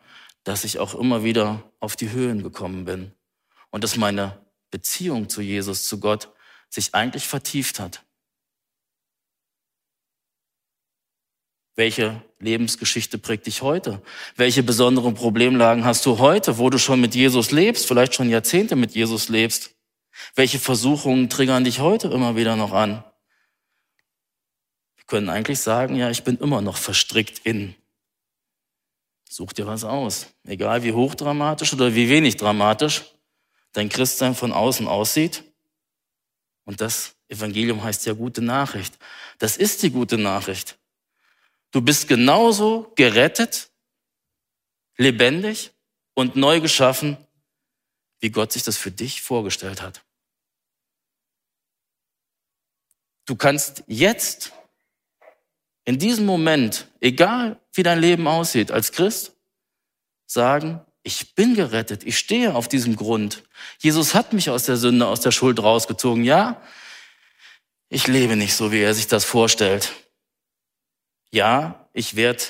dass 0.45 0.65
ich 0.65 0.79
auch 0.79 0.95
immer 0.95 1.25
wieder 1.25 1.63
auf 1.81 1.97
die 1.97 2.11
Höhen 2.11 2.43
gekommen 2.43 2.85
bin 2.85 3.13
und 3.71 3.83
dass 3.83 3.97
meine 3.97 4.39
Beziehung 4.71 5.29
zu 5.29 5.41
Jesus, 5.41 5.89
zu 5.89 5.99
Gott, 5.99 6.31
sich 6.69 6.95
eigentlich 6.95 7.27
vertieft 7.27 7.81
hat. 7.81 8.05
Welche 11.77 12.23
Lebensgeschichte 12.39 13.19
prägt 13.19 13.47
dich 13.47 13.63
heute? 13.63 14.01
Welche 14.37 14.63
besonderen 14.63 15.15
Problemlagen 15.15 15.85
hast 15.85 16.07
du 16.07 16.19
heute, 16.19 16.59
wo 16.59 16.71
du 16.71 16.79
schon 16.79 17.01
mit 17.01 17.15
Jesus 17.17 17.51
lebst, 17.51 17.87
vielleicht 17.87 18.15
schon 18.15 18.31
Jahrzehnte 18.31 18.77
mit 18.77 18.95
Jesus 18.95 19.29
lebst? 19.29 19.75
Welche 20.37 20.61
Versuchungen 20.61 21.29
triggern 21.29 21.65
dich 21.65 21.81
heute 21.81 22.09
immer 22.09 22.37
wieder 22.37 22.55
noch 22.55 22.73
an? 22.73 23.03
Wir 24.97 25.05
können 25.07 25.29
eigentlich 25.29 25.59
sagen, 25.59 25.97
ja, 25.97 26.11
ich 26.11 26.23
bin 26.23 26.37
immer 26.39 26.61
noch 26.61 26.77
verstrickt 26.77 27.41
in. 27.45 27.75
Such 29.37 29.53
dir 29.53 29.67
was 29.67 29.83
aus. 29.83 30.29
Egal 30.45 30.85
wie 30.85 30.93
hochdramatisch 30.93 31.73
oder 31.73 31.93
wie 31.93 32.09
wenig 32.09 32.37
dramatisch 32.37 33.03
dein 33.73 33.89
Christsein 33.89 34.33
von 34.37 34.53
außen 34.53 34.87
aussieht. 34.87 35.43
Und 36.63 36.81
das 36.81 37.17
Evangelium 37.27 37.83
heißt 37.83 38.07
ja 38.07 38.13
gute 38.13 38.43
Nachricht. 38.43 38.97
Das 39.39 39.57
ist 39.57 39.83
die 39.83 39.91
gute 39.91 40.19
Nachricht. 40.19 40.79
Du 41.73 41.81
bist 41.81 42.07
genauso 42.07 42.93
gerettet, 42.95 43.73
lebendig 44.99 45.73
und 46.15 46.37
neu 46.37 46.61
geschaffen, 46.61 47.17
wie 48.21 48.31
Gott 48.31 48.53
sich 48.53 48.63
das 48.63 48.77
für 48.77 48.93
dich 48.93 49.21
vorgestellt 49.21 49.83
hat. 49.83 50.05
Du 53.27 53.35
kannst 53.35 53.83
jetzt, 53.89 54.53
in 55.85 55.99
diesem 55.99 56.25
Moment, 56.25 56.89
egal 57.01 57.61
wie 57.73 57.83
dein 57.83 58.01
Leben 58.01 58.27
aussieht, 58.27 58.71
als 58.71 58.93
Christ, 58.93 59.37
sagen, 60.27 60.81
ich 61.03 61.35
bin 61.35 61.55
gerettet, 61.55 62.05
ich 62.05 62.19
stehe 62.19 62.55
auf 62.55 62.69
diesem 62.69 62.97
Grund. 62.97 63.45
Jesus 63.79 64.15
hat 64.15 64.33
mich 64.33 64.49
aus 64.49 64.65
der 64.65 64.77
Sünde, 64.77 65.07
aus 65.07 65.21
der 65.21 65.31
Schuld 65.31 65.63
rausgezogen. 65.63 66.25
Ja, 66.25 66.63
ich 67.91 68.07
lebe 68.07 68.37
nicht 68.37 68.55
so, 68.55 68.73
wie 68.73 68.81
er 68.81 68.95
sich 68.95 69.07
das 69.07 69.25
vorstellt. 69.25 69.93
Ja, 71.31 71.89
ich 71.93 72.17
werde 72.17 72.43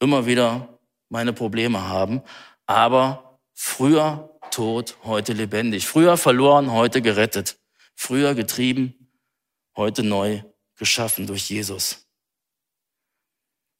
immer 0.00 0.24
wieder 0.24 0.78
meine 1.10 1.34
Probleme 1.34 1.88
haben, 1.88 2.22
aber 2.64 3.38
früher 3.52 4.38
tot, 4.50 4.96
heute 5.04 5.34
lebendig. 5.34 5.86
Früher 5.86 6.16
verloren, 6.16 6.72
heute 6.72 7.02
gerettet. 7.02 7.58
Früher 7.94 8.34
getrieben, 8.34 9.12
heute 9.76 10.02
neu 10.02 10.42
geschaffen 10.76 11.26
durch 11.26 11.50
Jesus. 11.50 12.09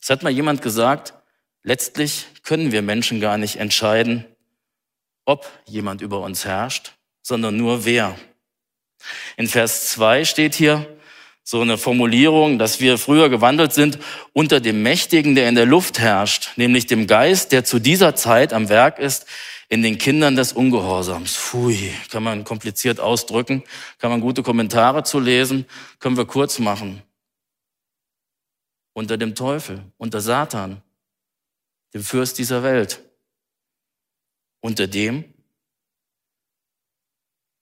Es 0.01 0.11
hat 0.11 0.23
mal 0.23 0.31
jemand 0.31 0.63
gesagt, 0.63 1.15
letztlich 1.63 2.27
können 2.43 2.73
wir 2.73 2.83
Menschen 2.83 3.21
gar 3.21 3.39
nicht 3.39 3.57
entscheiden, 3.57 4.25
ob 5.25 5.51
jemand 5.67 6.01
über 6.01 6.21
uns 6.21 6.45
herrscht, 6.45 6.93
sondern 7.23 7.57
nur 7.57 7.85
wer. 7.85 8.17
In 9.37 9.47
Vers 9.47 9.91
2 9.91 10.25
steht 10.25 10.55
hier, 10.55 10.87
so 11.43 11.61
eine 11.61 11.79
Formulierung, 11.79 12.59
dass 12.59 12.81
wir 12.81 12.97
früher 12.97 13.29
gewandelt 13.29 13.73
sind 13.73 13.99
unter 14.33 14.61
dem 14.61 14.83
Mächtigen, 14.83 15.35
der 15.35 15.49
in 15.49 15.57
der 15.57 15.67
Luft 15.67 15.99
herrscht, 15.99 16.53
nämlich 16.57 16.87
dem 16.87 17.07
Geist, 17.07 17.51
der 17.51 17.65
zu 17.65 17.81
dieser 17.81 18.15
Zeit 18.15 18.53
am 18.53 18.69
Werk 18.69 18.99
ist 18.99 19.27
in 19.69 19.83
den 19.83 19.99
Kindern 19.99 20.37
des 20.37 20.53
Ungehorsams. 20.53 21.37
Pfui, 21.37 21.93
kann 22.11 22.23
man 22.23 22.45
kompliziert 22.45 23.01
ausdrücken, 23.01 23.65
kann 23.99 24.11
man 24.11 24.21
gute 24.21 24.43
Kommentare 24.43 25.03
zu 25.03 25.19
lesen, 25.19 25.67
können 25.99 26.17
wir 26.17 26.27
kurz 26.27 26.59
machen. 26.59 27.03
Unter 28.93 29.17
dem 29.17 29.35
Teufel, 29.35 29.85
unter 29.99 30.21
Satan, 30.21 30.83
dem 31.95 32.03
Fürst 32.03 32.39
dieser 32.39 32.63
Welt. 32.63 33.03
Unter 34.61 34.87
dem 34.87 35.25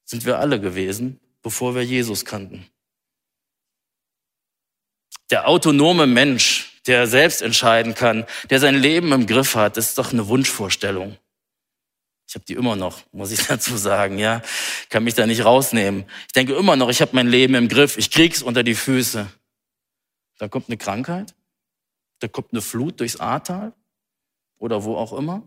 sind 0.05 0.25
wir 0.25 0.39
alle 0.39 0.61
gewesen, 0.61 1.21
bevor 1.43 1.75
wir 1.75 1.85
Jesus 1.85 2.25
kannten. 2.25 2.67
Der 5.31 5.47
autonome 5.47 6.07
Mensch, 6.07 6.81
der 6.87 7.07
selbst 7.07 7.43
entscheiden 7.43 7.95
kann, 7.95 8.25
der 8.49 8.61
sein 8.61 8.75
Leben 8.75 9.13
im 9.13 9.27
Griff 9.27 9.55
hat, 9.55 9.77
ist 9.77 9.99
doch 9.99 10.13
eine 10.13 10.27
Wunschvorstellung. 10.29 11.19
Ich 12.27 12.35
habe 12.35 12.45
die 12.47 12.55
immer 12.55 12.77
noch, 12.77 13.03
muss 13.13 13.31
ich 13.31 13.47
dazu 13.47 13.77
sagen, 13.77 14.19
ja, 14.19 14.43
kann 14.89 15.05
mich 15.05 15.15
da 15.15 15.27
nicht 15.27 15.45
rausnehmen. 15.45 16.05
Ich 16.27 16.33
denke 16.33 16.55
immer 16.55 16.77
noch, 16.77 16.89
ich 16.89 17.01
habe 17.01 17.13
mein 17.15 17.29
Leben 17.29 17.55
im 17.55 17.69
Griff, 17.69 17.99
ich 17.99 18.11
krieg's 18.11 18.43
unter 18.43 18.63
die 18.63 18.75
Füße. 18.75 19.27
Da 20.39 20.49
kommt 20.49 20.69
eine 20.69 20.77
Krankheit, 20.77 21.35
da 22.21 22.29
kommt 22.29 22.53
eine 22.53 22.63
Flut 22.63 23.01
durchs 23.01 23.21
Ahrtal 23.21 23.73
oder 24.57 24.85
wo 24.85 24.97
auch 24.97 25.13
immer. 25.13 25.43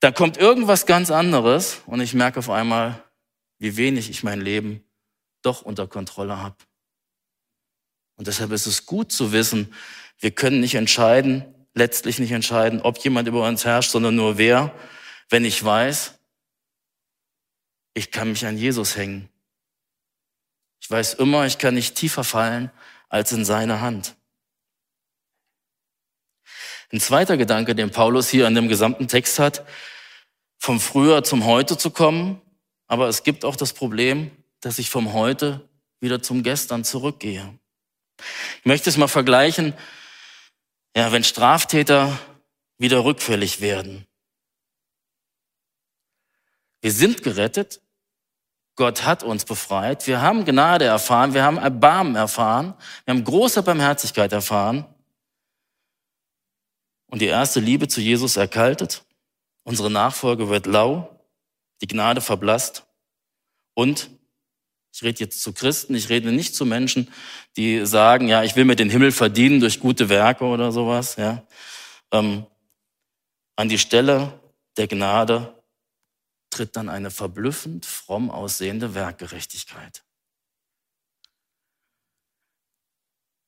Da 0.00 0.12
kommt 0.12 0.36
irgendwas 0.36 0.86
ganz 0.86 1.10
anderes 1.10 1.80
und 1.86 2.00
ich 2.00 2.14
merke 2.14 2.38
auf 2.38 2.50
einmal, 2.50 3.02
wie 3.58 3.76
wenig 3.76 4.10
ich 4.10 4.22
mein 4.22 4.40
Leben 4.40 4.84
doch 5.42 5.62
unter 5.62 5.86
Kontrolle 5.86 6.38
habe. 6.38 6.56
Und 8.16 8.26
deshalb 8.26 8.52
ist 8.52 8.66
es 8.66 8.86
gut 8.86 9.12
zu 9.12 9.32
wissen, 9.32 9.72
wir 10.18 10.32
können 10.32 10.60
nicht 10.60 10.74
entscheiden, 10.74 11.44
letztlich 11.74 12.18
nicht 12.18 12.32
entscheiden, 12.32 12.80
ob 12.82 12.98
jemand 12.98 13.28
über 13.28 13.46
uns 13.46 13.64
herrscht, 13.64 13.90
sondern 13.90 14.16
nur 14.16 14.38
wer 14.38 14.72
wenn 15.28 15.44
ich 15.44 15.62
weiß, 15.62 16.14
ich 17.94 18.10
kann 18.10 18.30
mich 18.30 18.46
an 18.46 18.56
Jesus 18.56 18.96
hängen. 18.96 19.28
Ich 20.80 20.90
weiß 20.90 21.14
immer, 21.14 21.46
ich 21.46 21.58
kann 21.58 21.74
nicht 21.74 21.96
tiefer 21.96 22.24
fallen 22.24 22.70
als 23.08 23.32
in 23.32 23.44
seine 23.44 23.80
Hand. 23.80 24.16
Ein 26.92 27.00
zweiter 27.00 27.36
Gedanke, 27.36 27.74
den 27.74 27.90
Paulus 27.90 28.28
hier 28.28 28.46
an 28.46 28.54
dem 28.54 28.68
gesamten 28.68 29.08
Text 29.08 29.38
hat, 29.38 29.66
vom 30.58 30.80
Früher 30.80 31.22
zum 31.22 31.44
Heute 31.44 31.76
zu 31.76 31.90
kommen, 31.90 32.40
aber 32.86 33.08
es 33.08 33.22
gibt 33.22 33.44
auch 33.44 33.56
das 33.56 33.72
Problem, 33.72 34.30
dass 34.60 34.78
ich 34.78 34.90
vom 34.90 35.12
Heute 35.12 35.68
wieder 36.00 36.22
zum 36.22 36.42
Gestern 36.42 36.84
zurückgehe. 36.84 37.58
Ich 38.60 38.64
möchte 38.64 38.90
es 38.90 38.96
mal 38.96 39.08
vergleichen, 39.08 39.74
ja, 40.96 41.12
wenn 41.12 41.24
Straftäter 41.24 42.18
wieder 42.78 43.04
rückfällig 43.04 43.60
werden. 43.60 44.06
Wir 46.80 46.92
sind 46.92 47.22
gerettet. 47.22 47.80
Gott 48.78 49.04
hat 49.04 49.24
uns 49.24 49.44
befreit. 49.44 50.06
Wir 50.06 50.22
haben 50.22 50.44
Gnade 50.44 50.84
erfahren. 50.84 51.34
Wir 51.34 51.42
haben 51.42 51.58
Erbarmen 51.58 52.14
erfahren. 52.14 52.74
Wir 53.04 53.12
haben 53.12 53.24
große 53.24 53.64
Barmherzigkeit 53.64 54.32
erfahren. 54.32 54.86
Und 57.08 57.20
die 57.20 57.26
erste 57.26 57.58
Liebe 57.58 57.88
zu 57.88 58.00
Jesus 58.00 58.36
erkaltet. 58.36 59.04
Unsere 59.64 59.90
Nachfolge 59.90 60.48
wird 60.48 60.66
lau. 60.66 61.20
Die 61.80 61.88
Gnade 61.88 62.20
verblasst. 62.20 62.86
Und 63.74 64.10
ich 64.92 65.02
rede 65.02 65.18
jetzt 65.18 65.42
zu 65.42 65.52
Christen, 65.52 65.96
ich 65.96 66.08
rede 66.08 66.30
nicht 66.30 66.54
zu 66.54 66.64
Menschen, 66.64 67.12
die 67.56 67.84
sagen, 67.84 68.28
ja, 68.28 68.44
ich 68.44 68.54
will 68.54 68.64
mir 68.64 68.76
den 68.76 68.90
Himmel 68.90 69.10
verdienen 69.10 69.58
durch 69.58 69.80
gute 69.80 70.08
Werke 70.08 70.44
oder 70.44 70.70
sowas. 70.70 71.16
Ja. 71.16 71.42
Ähm, 72.12 72.46
an 73.56 73.68
die 73.68 73.78
Stelle 73.78 74.38
der 74.76 74.86
Gnade 74.86 75.57
tritt 76.50 76.76
dann 76.76 76.88
eine 76.88 77.10
verblüffend 77.10 77.86
fromm 77.86 78.30
aussehende 78.30 78.94
Werkgerechtigkeit. 78.94 80.04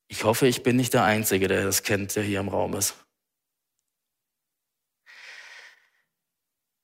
Ich 0.08 0.24
hoffe, 0.24 0.48
ich 0.48 0.62
bin 0.62 0.76
nicht 0.76 0.92
der 0.92 1.04
Einzige, 1.04 1.46
der 1.46 1.64
das 1.64 1.82
kennt, 1.84 2.16
der 2.16 2.24
hier 2.24 2.40
im 2.40 2.48
Raum 2.48 2.74
ist. 2.74 2.94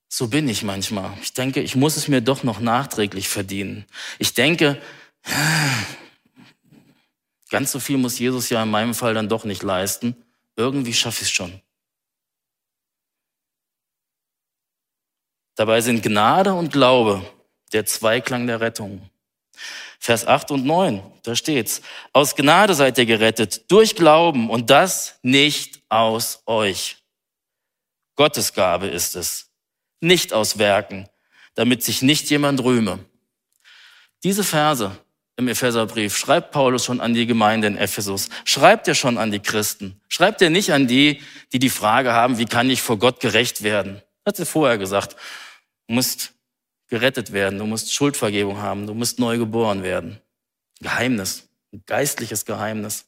So 0.07 0.27
bin 0.27 0.47
ich 0.47 0.63
manchmal. 0.63 1.15
Ich 1.21 1.33
denke, 1.33 1.61
ich 1.61 1.75
muss 1.75 1.97
es 1.97 2.07
mir 2.07 2.21
doch 2.21 2.43
noch 2.43 2.59
nachträglich 2.59 3.27
verdienen. 3.27 3.85
Ich 4.17 4.33
denke, 4.33 4.81
ganz 7.49 7.71
so 7.71 7.79
viel 7.79 7.97
muss 7.97 8.17
Jesus 8.17 8.49
ja 8.49 8.63
in 8.63 8.69
meinem 8.69 8.93
Fall 8.93 9.13
dann 9.13 9.29
doch 9.29 9.43
nicht 9.43 9.61
leisten. 9.61 10.15
Irgendwie 10.55 10.93
schaffe 10.93 11.21
ich 11.23 11.27
es 11.27 11.31
schon. 11.31 11.61
Dabei 15.57 15.81
sind 15.81 16.03
Gnade 16.03 16.53
und 16.53 16.71
Glaube 16.71 17.25
der 17.73 17.85
Zweiklang 17.85 18.45
der 18.45 18.61
Rettung. 18.61 19.09
Vers 19.99 20.27
8 20.27 20.51
und 20.51 20.65
9, 20.65 21.01
da 21.23 21.35
steht's. 21.35 21.81
Aus 22.13 22.35
Gnade 22.35 22.75
seid 22.75 22.99
ihr 22.99 23.07
gerettet, 23.07 23.69
durch 23.69 23.95
Glauben 23.95 24.51
und 24.51 24.69
das 24.69 25.17
nicht 25.23 25.81
aus 25.89 26.43
euch. 26.45 26.97
Gottes 28.15 28.53
Gabe 28.53 28.87
ist 28.87 29.15
es, 29.15 29.49
nicht 29.99 30.31
aus 30.31 30.59
Werken, 30.59 31.09
damit 31.55 31.83
sich 31.83 32.03
nicht 32.03 32.29
jemand 32.29 32.63
rühme. 32.63 32.99
Diese 34.23 34.43
Verse 34.43 34.95
im 35.37 35.47
Epheserbrief 35.47 36.15
schreibt 36.15 36.51
Paulus 36.51 36.85
schon 36.85 37.01
an 37.01 37.15
die 37.15 37.25
Gemeinde 37.25 37.65
in 37.67 37.77
Ephesus, 37.77 38.29
schreibt 38.45 38.87
er 38.87 38.95
schon 38.95 39.17
an 39.17 39.31
die 39.31 39.39
Christen, 39.39 39.99
schreibt 40.07 40.43
er 40.43 40.51
nicht 40.51 40.71
an 40.71 40.85
die, 40.85 41.21
die 41.51 41.59
die 41.59 41.71
Frage 41.71 42.13
haben, 42.13 42.37
wie 42.37 42.45
kann 42.45 42.69
ich 42.69 42.83
vor 42.83 42.99
Gott 42.99 43.19
gerecht 43.19 43.63
werden? 43.63 44.03
Hat 44.23 44.37
er 44.37 44.45
vorher 44.45 44.77
gesagt. 44.77 45.15
Du 45.87 45.93
musst 45.93 46.33
gerettet 46.87 47.31
werden, 47.31 47.59
du 47.59 47.65
musst 47.65 47.93
Schuldvergebung 47.93 48.57
haben, 48.57 48.87
du 48.87 48.93
musst 48.93 49.19
neu 49.19 49.37
geboren 49.37 49.83
werden. 49.83 50.19
Geheimnis, 50.79 51.47
ein 51.73 51.83
geistliches 51.85 52.45
Geheimnis. 52.45 53.05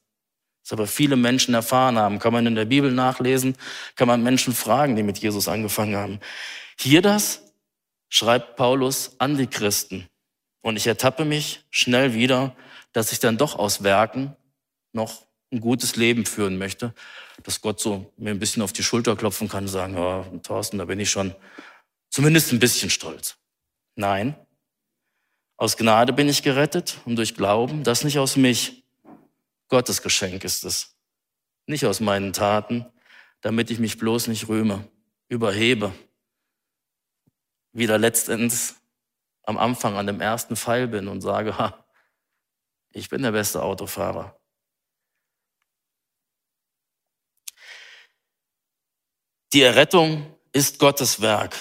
Das 0.63 0.73
aber 0.73 0.87
viele 0.87 1.15
Menschen 1.15 1.53
erfahren 1.53 1.97
haben. 1.97 2.19
Kann 2.19 2.33
man 2.33 2.45
in 2.45 2.55
der 2.55 2.65
Bibel 2.65 2.91
nachlesen, 2.91 3.55
kann 3.95 4.07
man 4.07 4.21
Menschen 4.21 4.53
fragen, 4.53 4.95
die 4.95 5.03
mit 5.03 5.17
Jesus 5.17 5.47
angefangen 5.47 5.95
haben. 5.95 6.19
Hier 6.77 7.01
das 7.01 7.41
schreibt 8.09 8.55
Paulus 8.55 9.15
an 9.19 9.37
die 9.37 9.47
Christen. 9.47 10.07
Und 10.61 10.75
ich 10.75 10.87
ertappe 10.87 11.25
mich 11.25 11.63
schnell 11.69 12.13
wieder, 12.13 12.55
dass 12.91 13.11
ich 13.11 13.19
dann 13.19 13.37
doch 13.37 13.57
aus 13.57 13.83
Werken 13.83 14.35
noch 14.91 15.25
ein 15.51 15.61
gutes 15.61 15.95
Leben 15.95 16.25
führen 16.25 16.57
möchte, 16.57 16.93
dass 17.43 17.61
Gott 17.61 17.79
so 17.79 18.11
mir 18.17 18.31
ein 18.31 18.39
bisschen 18.39 18.61
auf 18.61 18.73
die 18.73 18.83
Schulter 18.83 19.15
klopfen 19.15 19.47
kann 19.47 19.63
und 19.63 19.69
sagen, 19.69 19.95
ja, 19.95 20.25
Thorsten, 20.43 20.77
da 20.77 20.85
bin 20.85 20.99
ich 20.99 21.09
schon 21.09 21.33
Zumindest 22.09 22.51
ein 22.51 22.59
bisschen 22.59 22.89
stolz. 22.89 23.37
Nein, 23.95 24.35
aus 25.59 25.75
Gnade 25.75 26.13
bin 26.13 26.29
ich 26.29 26.41
gerettet 26.41 26.99
und 27.03 27.17
durch 27.17 27.35
Glauben, 27.35 27.83
das 27.83 28.05
nicht 28.05 28.17
aus 28.17 28.37
mich. 28.37 28.85
Gottes 29.67 30.01
Geschenk 30.01 30.45
ist 30.45 30.63
es. 30.63 30.95
Nicht 31.65 31.85
aus 31.85 31.99
meinen 31.99 32.31
Taten, 32.31 32.85
damit 33.41 33.69
ich 33.69 33.77
mich 33.77 33.97
bloß 33.97 34.27
nicht 34.27 34.47
rühme, 34.47 34.89
überhebe. 35.27 35.93
Wieder 37.73 37.97
letztendlich 37.97 38.73
am 39.43 39.57
Anfang 39.57 39.97
an 39.97 40.07
dem 40.07 40.21
ersten 40.21 40.55
Pfeil 40.55 40.87
bin 40.87 41.09
und 41.09 41.19
sage, 41.19 41.57
ha, 41.57 41.85
ich 42.91 43.09
bin 43.09 43.21
der 43.21 43.33
beste 43.33 43.61
Autofahrer. 43.61 44.39
Die 49.51 49.61
Errettung 49.61 50.33
ist 50.53 50.79
Gottes 50.79 51.19
Werk. 51.19 51.57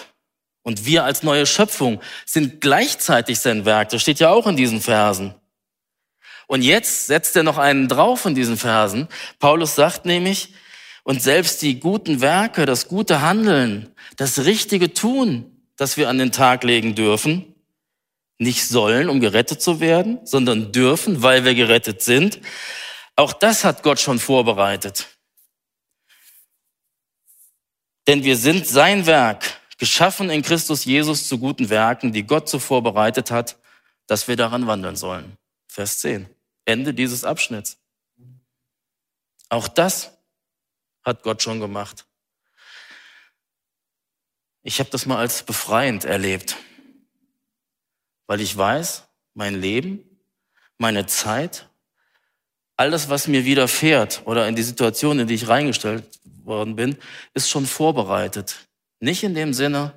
Und 0.62 0.84
wir 0.84 1.04
als 1.04 1.22
neue 1.22 1.46
Schöpfung 1.46 2.00
sind 2.26 2.60
gleichzeitig 2.60 3.40
sein 3.40 3.64
Werk. 3.64 3.90
Das 3.90 4.02
steht 4.02 4.20
ja 4.20 4.30
auch 4.30 4.46
in 4.46 4.56
diesen 4.56 4.80
Versen. 4.80 5.34
Und 6.46 6.62
jetzt 6.62 7.06
setzt 7.06 7.36
er 7.36 7.42
noch 7.42 7.58
einen 7.58 7.88
drauf 7.88 8.24
in 8.24 8.34
diesen 8.34 8.56
Versen. 8.56 9.08
Paulus 9.38 9.74
sagt 9.74 10.06
nämlich, 10.06 10.54
und 11.04 11.22
selbst 11.22 11.62
die 11.62 11.80
guten 11.80 12.20
Werke, 12.20 12.66
das 12.66 12.88
gute 12.88 13.22
Handeln, 13.22 13.94
das 14.16 14.44
richtige 14.44 14.92
Tun, 14.92 15.62
das 15.76 15.96
wir 15.96 16.08
an 16.08 16.18
den 16.18 16.32
Tag 16.32 16.64
legen 16.64 16.94
dürfen, 16.94 17.54
nicht 18.38 18.66
sollen, 18.66 19.08
um 19.08 19.20
gerettet 19.20 19.60
zu 19.60 19.80
werden, 19.80 20.20
sondern 20.24 20.72
dürfen, 20.72 21.22
weil 21.22 21.44
wir 21.44 21.54
gerettet 21.54 22.02
sind. 22.02 22.40
Auch 23.16 23.32
das 23.32 23.64
hat 23.64 23.82
Gott 23.82 24.00
schon 24.00 24.18
vorbereitet. 24.18 25.08
Denn 28.06 28.24
wir 28.24 28.36
sind 28.36 28.66
sein 28.66 29.06
Werk, 29.06 29.57
geschaffen 29.78 30.28
in 30.28 30.42
Christus 30.42 30.84
Jesus 30.84 31.28
zu 31.28 31.38
guten 31.38 31.70
Werken, 31.70 32.12
die 32.12 32.24
Gott 32.24 32.48
so 32.48 32.58
vorbereitet 32.58 33.30
hat, 33.30 33.56
dass 34.06 34.28
wir 34.28 34.36
daran 34.36 34.66
wandeln 34.66 34.96
sollen. 34.96 35.38
Vers 35.68 36.00
10. 36.00 36.28
Ende 36.64 36.92
dieses 36.92 37.24
Abschnitts. 37.24 37.78
Auch 39.48 39.68
das 39.68 40.18
hat 41.02 41.22
Gott 41.22 41.42
schon 41.42 41.60
gemacht. 41.60 42.04
Ich 44.62 44.80
habe 44.80 44.90
das 44.90 45.06
mal 45.06 45.18
als 45.18 45.44
befreiend 45.44 46.04
erlebt, 46.04 46.56
weil 48.26 48.40
ich 48.40 48.54
weiß, 48.54 49.04
mein 49.32 49.58
Leben, 49.58 50.04
meine 50.76 51.06
Zeit, 51.06 51.70
alles, 52.76 53.08
was 53.08 53.28
mir 53.28 53.44
widerfährt 53.44 54.22
oder 54.26 54.46
in 54.46 54.56
die 54.56 54.62
Situation, 54.62 55.20
in 55.20 55.26
die 55.26 55.34
ich 55.34 55.48
reingestellt 55.48 56.04
worden 56.44 56.76
bin, 56.76 56.98
ist 57.34 57.48
schon 57.48 57.66
vorbereitet. 57.66 58.67
Nicht 59.00 59.22
in 59.22 59.34
dem 59.34 59.54
Sinne, 59.54 59.92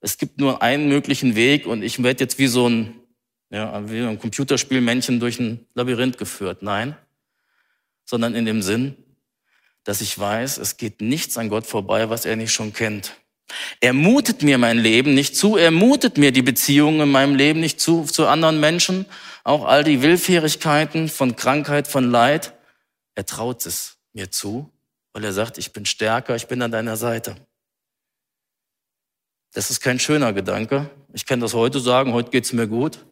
es 0.00 0.18
gibt 0.18 0.38
nur 0.38 0.62
einen 0.62 0.88
möglichen 0.88 1.36
Weg 1.36 1.66
und 1.66 1.82
ich 1.82 2.02
werde 2.02 2.24
jetzt 2.24 2.38
wie 2.38 2.46
so 2.46 2.68
ein, 2.68 2.94
ja, 3.50 3.88
wie 3.88 4.00
ein 4.00 4.18
Computerspielmännchen 4.18 5.20
durch 5.20 5.38
ein 5.38 5.66
Labyrinth 5.74 6.18
geführt. 6.18 6.62
Nein, 6.62 6.96
sondern 8.04 8.34
in 8.34 8.44
dem 8.44 8.62
Sinn, 8.62 8.96
dass 9.84 10.00
ich 10.00 10.18
weiß, 10.18 10.58
es 10.58 10.76
geht 10.76 11.00
nichts 11.00 11.38
an 11.38 11.48
Gott 11.48 11.66
vorbei, 11.66 12.10
was 12.10 12.24
er 12.24 12.36
nicht 12.36 12.52
schon 12.52 12.72
kennt. 12.72 13.14
Er 13.80 13.92
mutet 13.92 14.42
mir 14.42 14.58
mein 14.58 14.78
Leben 14.78 15.14
nicht 15.14 15.36
zu, 15.36 15.56
er 15.56 15.70
mutet 15.70 16.16
mir 16.18 16.32
die 16.32 16.42
Beziehungen 16.42 17.00
in 17.00 17.10
meinem 17.10 17.34
Leben 17.34 17.60
nicht 17.60 17.80
zu, 17.80 18.04
zu 18.04 18.26
anderen 18.26 18.60
Menschen, 18.60 19.06
auch 19.44 19.64
all 19.64 19.84
die 19.84 20.02
Willfährigkeiten 20.02 21.08
von 21.08 21.36
Krankheit, 21.36 21.88
von 21.88 22.10
Leid. 22.10 22.54
Er 23.14 23.26
traut 23.26 23.66
es 23.66 23.98
mir 24.12 24.30
zu, 24.30 24.70
weil 25.12 25.24
er 25.24 25.32
sagt, 25.32 25.58
ich 25.58 25.72
bin 25.72 25.84
stärker, 25.84 26.34
ich 26.34 26.46
bin 26.46 26.62
an 26.62 26.70
deiner 26.70 26.96
Seite. 26.96 27.36
Das 29.52 29.70
ist 29.70 29.80
kein 29.80 29.98
schöner 29.98 30.32
Gedanke. 30.32 30.90
Ich 31.12 31.26
kann 31.26 31.40
das 31.40 31.52
heute 31.52 31.78
sagen, 31.78 32.14
heute 32.14 32.30
geht's 32.30 32.54
mir 32.54 32.66
gut. 32.66 33.04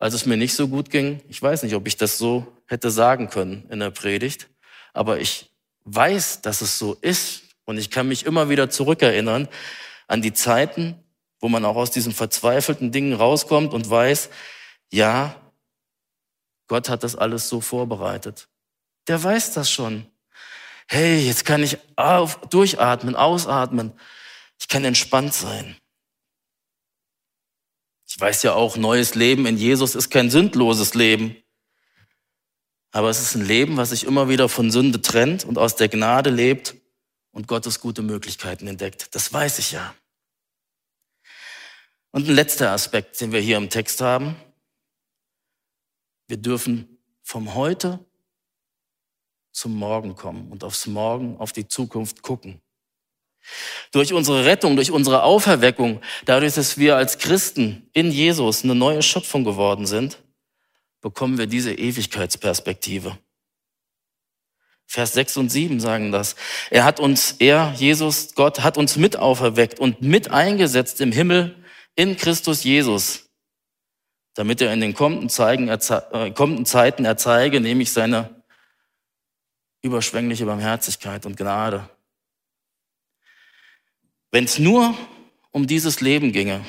Als 0.00 0.14
es 0.14 0.26
mir 0.26 0.36
nicht 0.36 0.54
so 0.54 0.66
gut 0.66 0.90
ging, 0.90 1.22
ich 1.28 1.40
weiß 1.40 1.62
nicht, 1.62 1.74
ob 1.74 1.86
ich 1.86 1.96
das 1.96 2.18
so 2.18 2.46
hätte 2.66 2.90
sagen 2.90 3.30
können 3.30 3.66
in 3.70 3.78
der 3.78 3.90
Predigt, 3.90 4.48
aber 4.94 5.20
ich 5.20 5.50
weiß, 5.84 6.40
dass 6.40 6.60
es 6.60 6.78
so 6.78 6.94
ist 6.94 7.42
und 7.66 7.78
ich 7.78 7.90
kann 7.90 8.08
mich 8.08 8.26
immer 8.26 8.48
wieder 8.48 8.70
zurückerinnern 8.70 9.46
an 10.08 10.22
die 10.22 10.32
Zeiten, 10.32 10.96
wo 11.38 11.48
man 11.48 11.64
auch 11.64 11.76
aus 11.76 11.90
diesen 11.90 12.12
verzweifelten 12.12 12.90
Dingen 12.90 13.12
rauskommt 13.12 13.72
und 13.72 13.88
weiß, 13.88 14.30
ja, 14.90 15.36
Gott 16.66 16.88
hat 16.88 17.04
das 17.04 17.14
alles 17.14 17.48
so 17.48 17.60
vorbereitet. 17.60 18.48
Der 19.06 19.22
weiß 19.22 19.52
das 19.52 19.70
schon. 19.70 20.06
Hey, 20.88 21.20
jetzt 21.20 21.44
kann 21.44 21.62
ich 21.62 21.78
auf, 21.96 22.40
durchatmen, 22.48 23.14
ausatmen. 23.14 23.92
Ich 24.60 24.68
kann 24.68 24.84
entspannt 24.84 25.34
sein. 25.34 25.76
Ich 28.06 28.20
weiß 28.20 28.42
ja 28.42 28.52
auch, 28.52 28.76
neues 28.76 29.14
Leben 29.14 29.46
in 29.46 29.56
Jesus 29.56 29.94
ist 29.94 30.10
kein 30.10 30.30
sündloses 30.30 30.94
Leben. 30.94 31.36
Aber 32.92 33.08
es 33.08 33.20
ist 33.20 33.36
ein 33.36 33.46
Leben, 33.46 33.76
was 33.76 33.90
sich 33.90 34.04
immer 34.04 34.28
wieder 34.28 34.48
von 34.48 34.70
Sünde 34.70 35.00
trennt 35.00 35.44
und 35.44 35.58
aus 35.58 35.76
der 35.76 35.88
Gnade 35.88 36.30
lebt 36.30 36.74
und 37.30 37.46
Gottes 37.46 37.80
gute 37.80 38.02
Möglichkeiten 38.02 38.66
entdeckt. 38.66 39.14
Das 39.14 39.32
weiß 39.32 39.60
ich 39.60 39.72
ja. 39.72 39.94
Und 42.10 42.28
ein 42.28 42.34
letzter 42.34 42.72
Aspekt, 42.72 43.20
den 43.20 43.32
wir 43.32 43.40
hier 43.40 43.56
im 43.56 43.70
Text 43.70 44.00
haben. 44.00 44.34
Wir 46.26 46.36
dürfen 46.36 46.98
vom 47.22 47.54
Heute 47.54 48.04
zum 49.52 49.74
Morgen 49.76 50.16
kommen 50.16 50.50
und 50.50 50.64
aufs 50.64 50.86
Morgen, 50.86 51.38
auf 51.38 51.52
die 51.52 51.68
Zukunft 51.68 52.22
gucken. 52.22 52.60
Durch 53.92 54.12
unsere 54.12 54.44
Rettung, 54.44 54.76
durch 54.76 54.90
unsere 54.90 55.22
Auferweckung, 55.22 56.00
dadurch, 56.24 56.54
dass 56.54 56.78
wir 56.78 56.96
als 56.96 57.18
Christen 57.18 57.88
in 57.92 58.10
Jesus 58.10 58.64
eine 58.64 58.74
neue 58.74 59.02
Schöpfung 59.02 59.44
geworden 59.44 59.86
sind, 59.86 60.18
bekommen 61.00 61.38
wir 61.38 61.46
diese 61.46 61.72
Ewigkeitsperspektive. 61.72 63.18
Vers 64.86 65.12
6 65.12 65.36
und 65.36 65.48
7 65.50 65.78
sagen 65.78 66.10
das. 66.10 66.34
Er 66.68 66.84
hat 66.84 66.98
uns, 66.98 67.36
er, 67.38 67.72
Jesus, 67.76 68.34
Gott, 68.34 68.60
hat 68.60 68.76
uns 68.76 68.96
mit 68.96 69.16
auferweckt 69.16 69.78
und 69.78 70.02
mit 70.02 70.32
eingesetzt 70.32 71.00
im 71.00 71.12
Himmel 71.12 71.56
in 71.94 72.16
Christus 72.16 72.64
Jesus, 72.64 73.30
damit 74.34 74.60
er 74.60 74.72
in 74.72 74.80
den 74.80 74.94
kommenden, 74.94 75.28
Zeigen, 75.28 75.68
äh, 75.68 76.30
kommenden 76.32 76.66
Zeiten 76.66 77.04
erzeige, 77.04 77.60
nämlich 77.60 77.92
seine 77.92 78.42
überschwängliche 79.82 80.46
Barmherzigkeit 80.46 81.24
und 81.24 81.36
Gnade. 81.36 81.88
Wenn 84.30 84.44
es 84.44 84.58
nur 84.58 84.96
um 85.50 85.66
dieses 85.66 86.00
Leben 86.00 86.32
ginge, 86.32 86.64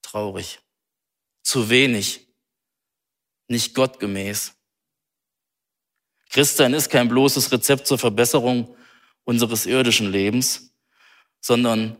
traurig, 0.00 0.60
zu 1.42 1.68
wenig, 1.68 2.26
nicht 3.48 3.74
gottgemäß. 3.74 4.54
Christsein 6.30 6.72
ist 6.72 6.88
kein 6.88 7.08
bloßes 7.08 7.52
Rezept 7.52 7.86
zur 7.86 7.98
Verbesserung 7.98 8.74
unseres 9.24 9.66
irdischen 9.66 10.10
Lebens, 10.10 10.74
sondern 11.40 11.96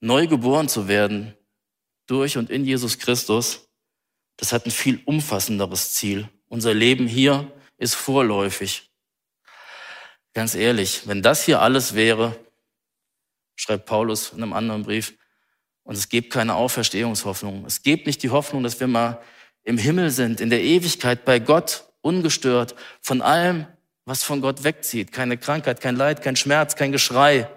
neu 0.00 0.26
geboren 0.26 0.68
zu 0.68 0.86
werden 0.86 1.36
durch 2.06 2.36
und 2.36 2.50
in 2.50 2.64
Jesus 2.64 2.98
Christus, 2.98 3.68
das 4.36 4.52
hat 4.52 4.66
ein 4.66 4.70
viel 4.70 5.00
umfassenderes 5.04 5.94
Ziel. 5.94 6.28
Unser 6.48 6.74
Leben 6.74 7.06
hier 7.06 7.50
ist 7.78 7.94
vorläufig. 7.94 8.90
Ganz 10.34 10.54
ehrlich, 10.54 11.06
wenn 11.06 11.22
das 11.22 11.44
hier 11.44 11.60
alles 11.60 11.94
wäre, 11.94 12.38
schreibt 13.62 13.86
Paulus 13.86 14.32
in 14.32 14.42
einem 14.42 14.52
anderen 14.52 14.82
Brief. 14.82 15.14
Und 15.84 15.96
es 15.96 16.08
gibt 16.08 16.32
keine 16.32 16.54
Auferstehungshoffnung. 16.54 17.64
Es 17.64 17.82
gibt 17.82 18.06
nicht 18.06 18.22
die 18.22 18.30
Hoffnung, 18.30 18.62
dass 18.62 18.78
wir 18.80 18.86
mal 18.86 19.20
im 19.64 19.78
Himmel 19.78 20.10
sind, 20.10 20.40
in 20.40 20.50
der 20.50 20.62
Ewigkeit 20.62 21.24
bei 21.24 21.38
Gott, 21.38 21.84
ungestört 22.00 22.74
von 23.00 23.22
allem, 23.22 23.66
was 24.04 24.24
von 24.24 24.40
Gott 24.40 24.64
wegzieht. 24.64 25.12
Keine 25.12 25.38
Krankheit, 25.38 25.80
kein 25.80 25.96
Leid, 25.96 26.22
kein 26.22 26.36
Schmerz, 26.36 26.74
kein 26.74 26.92
Geschrei. 26.92 27.48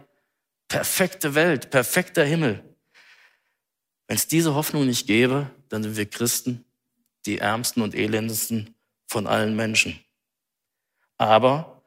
Perfekte 0.67 1.33
Welt, 1.33 1.71
perfekter 1.71 2.23
Himmel. 2.23 2.63
Wenn 4.07 4.17
es 4.17 4.27
diese 4.27 4.53
Hoffnung 4.53 4.85
nicht 4.85 5.07
gäbe, 5.07 5.49
dann 5.69 5.81
sind 5.81 5.97
wir 5.97 6.05
Christen 6.05 6.63
die 7.25 7.39
ärmsten 7.39 7.81
und 7.81 7.95
elendesten 7.95 8.75
von 9.07 9.25
allen 9.25 9.55
Menschen. 9.55 9.99
Aber 11.17 11.81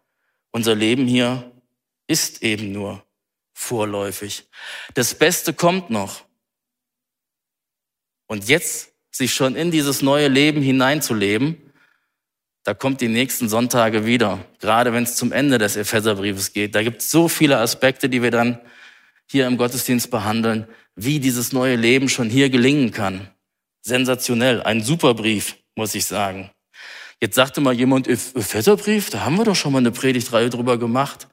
unser 0.51 0.75
Leben 0.75 1.07
hier 1.07 1.53
ist 2.09 2.43
eben 2.43 2.73
nur 2.73 3.05
vorläufig. 3.59 4.49
Das 4.95 5.15
Beste 5.15 5.53
kommt 5.53 5.91
noch. 5.91 6.23
Und 8.29 8.49
jetzt 8.49 8.93
sich 9.11 9.35
schon 9.35 9.57
in 9.57 9.73
dieses 9.73 10.01
neue 10.01 10.29
Leben 10.29 10.63
hineinzuleben, 10.63 11.61
da 12.63 12.75
kommt 12.75 13.01
die 13.01 13.09
nächsten 13.09 13.49
Sonntage 13.49 14.07
wieder, 14.07 14.45
gerade 14.61 14.93
wenn 14.93 15.03
es 15.03 15.17
zum 15.17 15.33
Ende 15.33 15.59
des 15.59 15.77
Epheserbriefes 15.77 16.53
geht. 16.53 16.75
Da 16.75 16.83
gibt 16.83 17.01
es 17.01 17.11
so 17.11 17.27
viele 17.27 17.59
Aspekte, 17.59 18.09
die 18.09 18.23
wir 18.23 18.31
dann 18.31 18.61
hier 19.27 19.47
im 19.47 19.57
Gottesdienst 19.57 20.11
behandeln, 20.11 20.69
wie 20.95 21.19
dieses 21.19 21.53
neue 21.53 21.77
Leben 21.77 22.09
schon 22.09 22.31
hier 22.31 22.51
gelingen 22.51 22.93
kann. 22.93 23.29
Sensationell, 23.81 24.63
ein 24.63 24.83
super 24.83 25.15
Brief, 25.15 25.57
muss 25.75 25.95
ich 25.95 26.05
sagen. 26.05 26.51
Jetzt 27.21 27.35
sagte 27.35 27.61
mal 27.61 27.75
jemand, 27.75 28.07
Epheserbrief, 28.07 29.11
da 29.11 29.25
haben 29.25 29.37
wir 29.37 29.45
doch 29.45 29.57
schon 29.57 29.73
mal 29.73 29.79
eine 29.79 29.91
Predigtreihe 29.91 30.51
drüber 30.51 30.79
gemacht. 30.79 31.27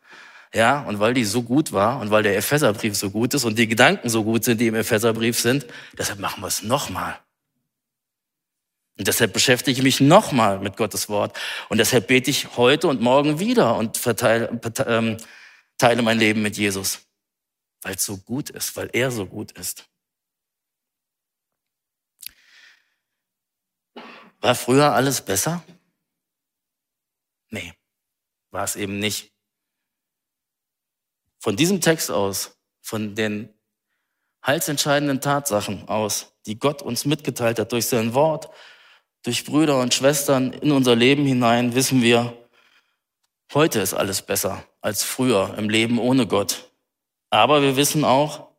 Ja, 0.55 0.83
und 0.83 1.01
weil 1.01 1.13
die 1.13 1.25
so 1.25 1.43
gut 1.43 1.73
war 1.73 1.99
und 1.99 2.11
weil 2.11 2.23
der 2.23 2.37
Epheserbrief 2.37 2.95
so 2.95 3.11
gut 3.11 3.33
ist 3.33 3.43
und 3.43 3.59
die 3.59 3.67
Gedanken 3.67 4.07
so 4.07 4.23
gut 4.23 4.45
sind, 4.45 4.61
die 4.61 4.67
im 4.67 4.75
Epheserbrief 4.75 5.37
sind, 5.37 5.65
deshalb 5.97 6.19
machen 6.19 6.41
wir 6.41 6.47
es 6.47 6.63
nochmal. 6.63 7.19
Und 8.97 9.05
deshalb 9.05 9.33
beschäftige 9.33 9.77
ich 9.77 9.83
mich 9.83 9.99
nochmal 9.99 10.59
mit 10.59 10.77
Gottes 10.77 11.09
Wort. 11.09 11.37
Und 11.67 11.79
deshalb 11.79 12.07
bete 12.07 12.31
ich 12.31 12.55
heute 12.55 12.87
und 12.87 13.01
morgen 13.01 13.39
wieder 13.39 13.75
und 13.75 13.97
verteile, 13.97 14.61
ähm, 14.87 15.17
teile 15.77 16.01
mein 16.01 16.19
Leben 16.19 16.41
mit 16.41 16.55
Jesus. 16.55 17.01
Weil 17.81 17.95
es 17.95 18.05
so 18.05 18.15
gut 18.15 18.49
ist, 18.49 18.77
weil 18.77 18.89
er 18.93 19.11
so 19.11 19.25
gut 19.25 19.51
ist. 19.51 19.89
War 24.39 24.55
früher 24.55 24.93
alles 24.93 25.19
besser? 25.19 25.61
Nee, 27.49 27.73
war 28.51 28.63
es 28.63 28.77
eben 28.77 28.99
nicht. 28.99 29.34
Von 31.45 31.55
diesem 31.55 31.79
Text 31.79 32.09
aus, 32.09 32.57
von 32.81 33.13
den 33.13 33.53
heilsentscheidenden 34.43 35.21
Tatsachen 35.21 35.87
aus, 35.87 36.33
die 36.47 36.57
Gott 36.57 36.81
uns 36.81 37.05
mitgeteilt 37.05 37.59
hat 37.59 37.71
durch 37.71 37.85
sein 37.85 38.15
Wort, 38.15 38.49
durch 39.21 39.45
Brüder 39.45 39.79
und 39.79 39.93
Schwestern 39.93 40.53
in 40.53 40.71
unser 40.71 40.95
Leben 40.95 41.23
hinein, 41.23 41.75
wissen 41.75 42.01
wir, 42.01 42.35
heute 43.53 43.79
ist 43.79 43.93
alles 43.93 44.23
besser 44.23 44.65
als 44.81 45.03
früher 45.03 45.55
im 45.55 45.69
Leben 45.69 45.99
ohne 45.99 46.25
Gott. 46.25 46.71
Aber 47.29 47.61
wir 47.61 47.75
wissen 47.75 48.05
auch, 48.05 48.49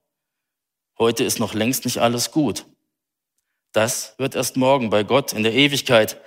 heute 0.96 1.24
ist 1.24 1.40
noch 1.40 1.54
längst 1.54 1.86
nicht 1.86 1.98
alles 1.98 2.30
gut. 2.30 2.66
Das 3.72 4.16
wird 4.16 4.36
erst 4.36 4.56
morgen 4.56 4.90
bei 4.90 5.02
Gott 5.02 5.32
in 5.32 5.42
der 5.42 5.54
Ewigkeit 5.54 6.20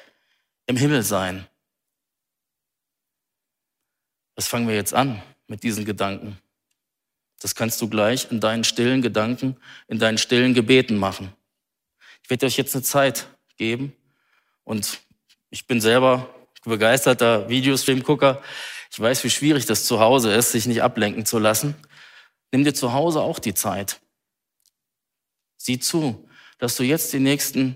im 0.65 0.75
Himmel 0.75 1.03
sein. 1.03 1.47
Was 4.35 4.49
fangen 4.49 4.67
wir 4.67 4.75
jetzt 4.75 4.93
an 4.93 5.23
mit 5.47 5.63
diesen 5.63 5.85
Gedanken? 5.85 6.37
Das 7.39 7.55
kannst 7.55 7.81
du 7.81 7.89
gleich 7.89 8.29
in 8.31 8.39
deinen 8.39 8.63
stillen 8.63 9.01
Gedanken, 9.01 9.57
in 9.87 9.97
deinen 9.97 10.17
stillen 10.17 10.53
Gebeten 10.53 10.97
machen. 10.97 11.33
Ich 12.21 12.29
werde 12.29 12.45
euch 12.45 12.57
jetzt 12.57 12.75
eine 12.75 12.83
Zeit 12.83 13.27
geben 13.57 13.93
und 14.63 14.99
ich 15.49 15.65
bin 15.65 15.81
selber 15.81 16.33
begeisterter 16.65 17.49
Videostream-Gucker. 17.49 18.41
Ich 18.91 18.99
weiß, 18.99 19.23
wie 19.23 19.29
schwierig 19.29 19.65
das 19.65 19.85
zu 19.85 19.99
Hause 19.99 20.33
ist, 20.33 20.51
sich 20.51 20.65
nicht 20.65 20.83
ablenken 20.83 21.25
zu 21.25 21.39
lassen. 21.39 21.75
Nimm 22.51 22.63
dir 22.63 22.73
zu 22.73 22.93
Hause 22.93 23.21
auch 23.21 23.39
die 23.39 23.53
Zeit. 23.53 24.01
Sieh 25.57 25.79
zu, 25.79 26.27
dass 26.57 26.75
du 26.75 26.83
jetzt 26.83 27.13
die 27.13 27.19
nächsten 27.19 27.75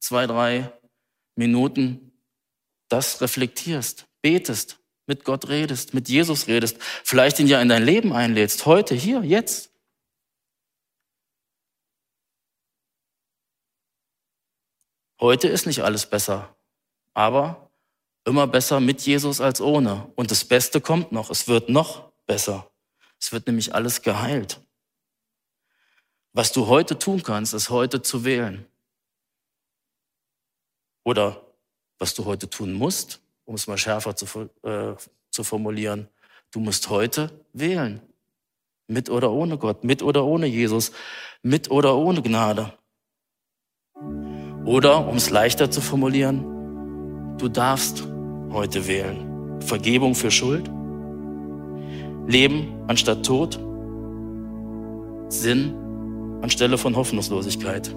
zwei, 0.00 0.26
drei 0.26 0.72
Minuten 1.36 2.12
das 2.88 3.20
reflektierst, 3.20 4.06
betest, 4.22 4.78
mit 5.06 5.24
Gott 5.24 5.48
redest, 5.48 5.94
mit 5.94 6.08
Jesus 6.08 6.46
redest, 6.46 6.78
vielleicht 6.80 7.38
ihn 7.38 7.46
ja 7.46 7.60
in 7.60 7.68
dein 7.68 7.84
Leben 7.84 8.12
einlädst, 8.12 8.66
heute, 8.66 8.94
hier, 8.94 9.22
jetzt. 9.22 9.70
Heute 15.20 15.48
ist 15.48 15.66
nicht 15.66 15.82
alles 15.82 16.06
besser, 16.06 16.54
aber 17.14 17.70
immer 18.24 18.46
besser 18.46 18.80
mit 18.80 19.02
Jesus 19.02 19.40
als 19.40 19.60
ohne. 19.60 20.10
Und 20.16 20.30
das 20.30 20.44
Beste 20.44 20.80
kommt 20.80 21.12
noch, 21.12 21.30
es 21.30 21.48
wird 21.48 21.68
noch 21.68 22.12
besser. 22.26 22.70
Es 23.20 23.32
wird 23.32 23.46
nämlich 23.46 23.74
alles 23.74 24.02
geheilt. 24.02 24.60
Was 26.32 26.52
du 26.52 26.66
heute 26.66 26.98
tun 26.98 27.22
kannst, 27.22 27.54
ist 27.54 27.70
heute 27.70 28.02
zu 28.02 28.24
wählen. 28.24 28.66
Oder 31.04 31.40
was 31.98 32.14
du 32.14 32.24
heute 32.24 32.50
tun 32.50 32.72
musst, 32.72 33.23
um 33.44 33.54
es 33.54 33.66
mal 33.66 33.78
schärfer 33.78 34.16
zu, 34.16 34.26
äh, 34.62 34.94
zu 35.30 35.44
formulieren, 35.44 36.08
du 36.50 36.60
musst 36.60 36.88
heute 36.90 37.30
wählen. 37.52 38.00
Mit 38.86 39.08
oder 39.08 39.32
ohne 39.32 39.56
Gott, 39.56 39.82
mit 39.82 40.02
oder 40.02 40.24
ohne 40.24 40.46
Jesus, 40.46 40.92
mit 41.42 41.70
oder 41.70 41.96
ohne 41.96 42.22
Gnade. 42.22 42.72
Oder, 44.64 45.06
um 45.06 45.16
es 45.16 45.30
leichter 45.30 45.70
zu 45.70 45.80
formulieren, 45.80 47.36
du 47.38 47.48
darfst 47.48 48.06
heute 48.50 48.86
wählen. 48.86 49.60
Vergebung 49.60 50.14
für 50.14 50.30
Schuld, 50.30 50.70
Leben 52.26 52.82
anstatt 52.86 53.24
Tod, 53.24 53.58
Sinn 55.28 55.74
anstelle 56.42 56.78
von 56.78 56.96
Hoffnungslosigkeit. 56.96 57.94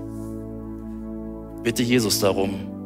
Bitte 1.63 1.83
Jesus 1.83 2.19
darum, 2.19 2.76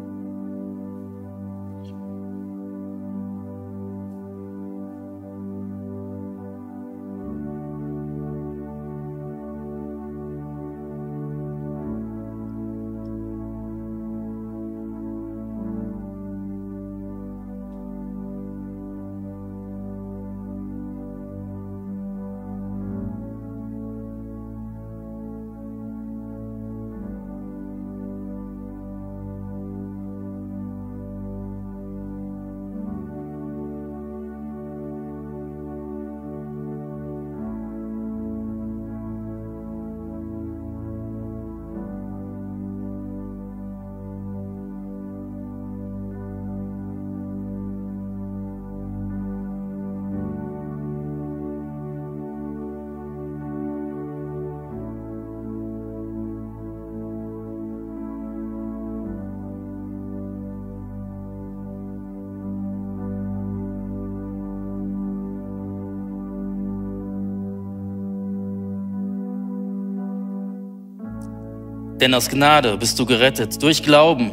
Denn 72.02 72.16
aus 72.16 72.30
Gnade 72.30 72.76
bist 72.78 72.98
du 72.98 73.06
gerettet, 73.06 73.62
durch 73.62 73.84
Glauben. 73.84 74.32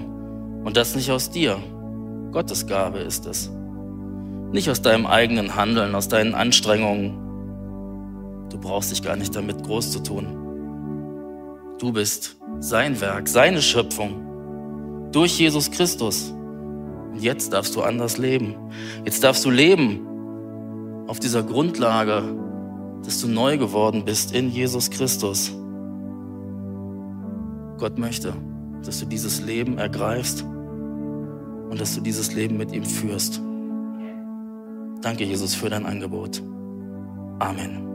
Und 0.65 0.79
das 0.79 0.97
nicht 0.97 1.11
aus 1.11 1.31
dir. 1.31 1.59
Gottes 2.33 2.67
Gabe 2.67 2.99
ist 2.99 3.27
es. 3.27 3.51
Nicht 4.53 4.71
aus 4.71 4.81
deinem 4.81 5.07
eigenen 5.07 5.55
Handeln, 5.55 5.95
aus 5.95 6.09
deinen 6.09 6.35
Anstrengungen. 6.35 7.13
Du 8.51 8.59
brauchst 8.59 8.91
dich 8.91 9.03
gar 9.03 9.17
nicht 9.17 9.37
damit 9.37 9.63
groß 9.63 9.93
zu 9.93 10.03
tun. 10.03 10.27
Du 11.79 11.93
bist 11.93 12.39
sein 12.59 12.99
Werk, 13.03 13.29
seine 13.29 13.61
Schöpfung. 13.61 15.11
Durch 15.13 15.39
Jesus 15.39 15.71
Christus. 15.71 16.33
Und 17.13 17.23
jetzt 17.23 17.53
darfst 17.53 17.77
du 17.77 17.83
anders 17.83 18.17
leben. 18.17 18.55
Jetzt 19.05 19.23
darfst 19.23 19.45
du 19.45 19.51
leben 19.51 21.05
auf 21.07 21.21
dieser 21.21 21.43
Grundlage, 21.43 22.23
dass 23.05 23.21
du 23.21 23.29
neu 23.29 23.59
geworden 23.59 24.07
bist 24.07 24.35
in 24.35 24.51
Jesus 24.51 24.89
Christus. 24.89 25.53
Gott 27.79 27.99
möchte, 27.99 28.35
dass 28.85 29.01
du 29.01 29.07
dieses 29.07 29.41
Leben 29.41 29.79
ergreifst 29.79 30.43
und 30.43 31.81
dass 31.81 31.95
du 31.95 32.01
dieses 32.01 32.35
Leben 32.35 32.57
mit 32.57 32.73
ihm 32.73 32.85
führst. 32.85 33.41
Danke, 35.01 35.25
Jesus, 35.25 35.55
für 35.55 35.71
dein 35.71 35.87
Angebot. 35.87 36.43
Amen. 37.39 37.89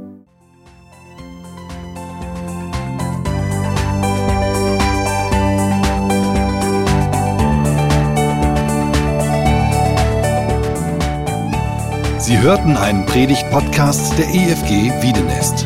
Sie 12.19 12.39
hörten 12.39 12.77
einen 12.77 13.05
Predigt-Podcast 13.05 14.17
der 14.17 14.27
EFG 14.29 14.91
Wiedenest. 15.01 15.65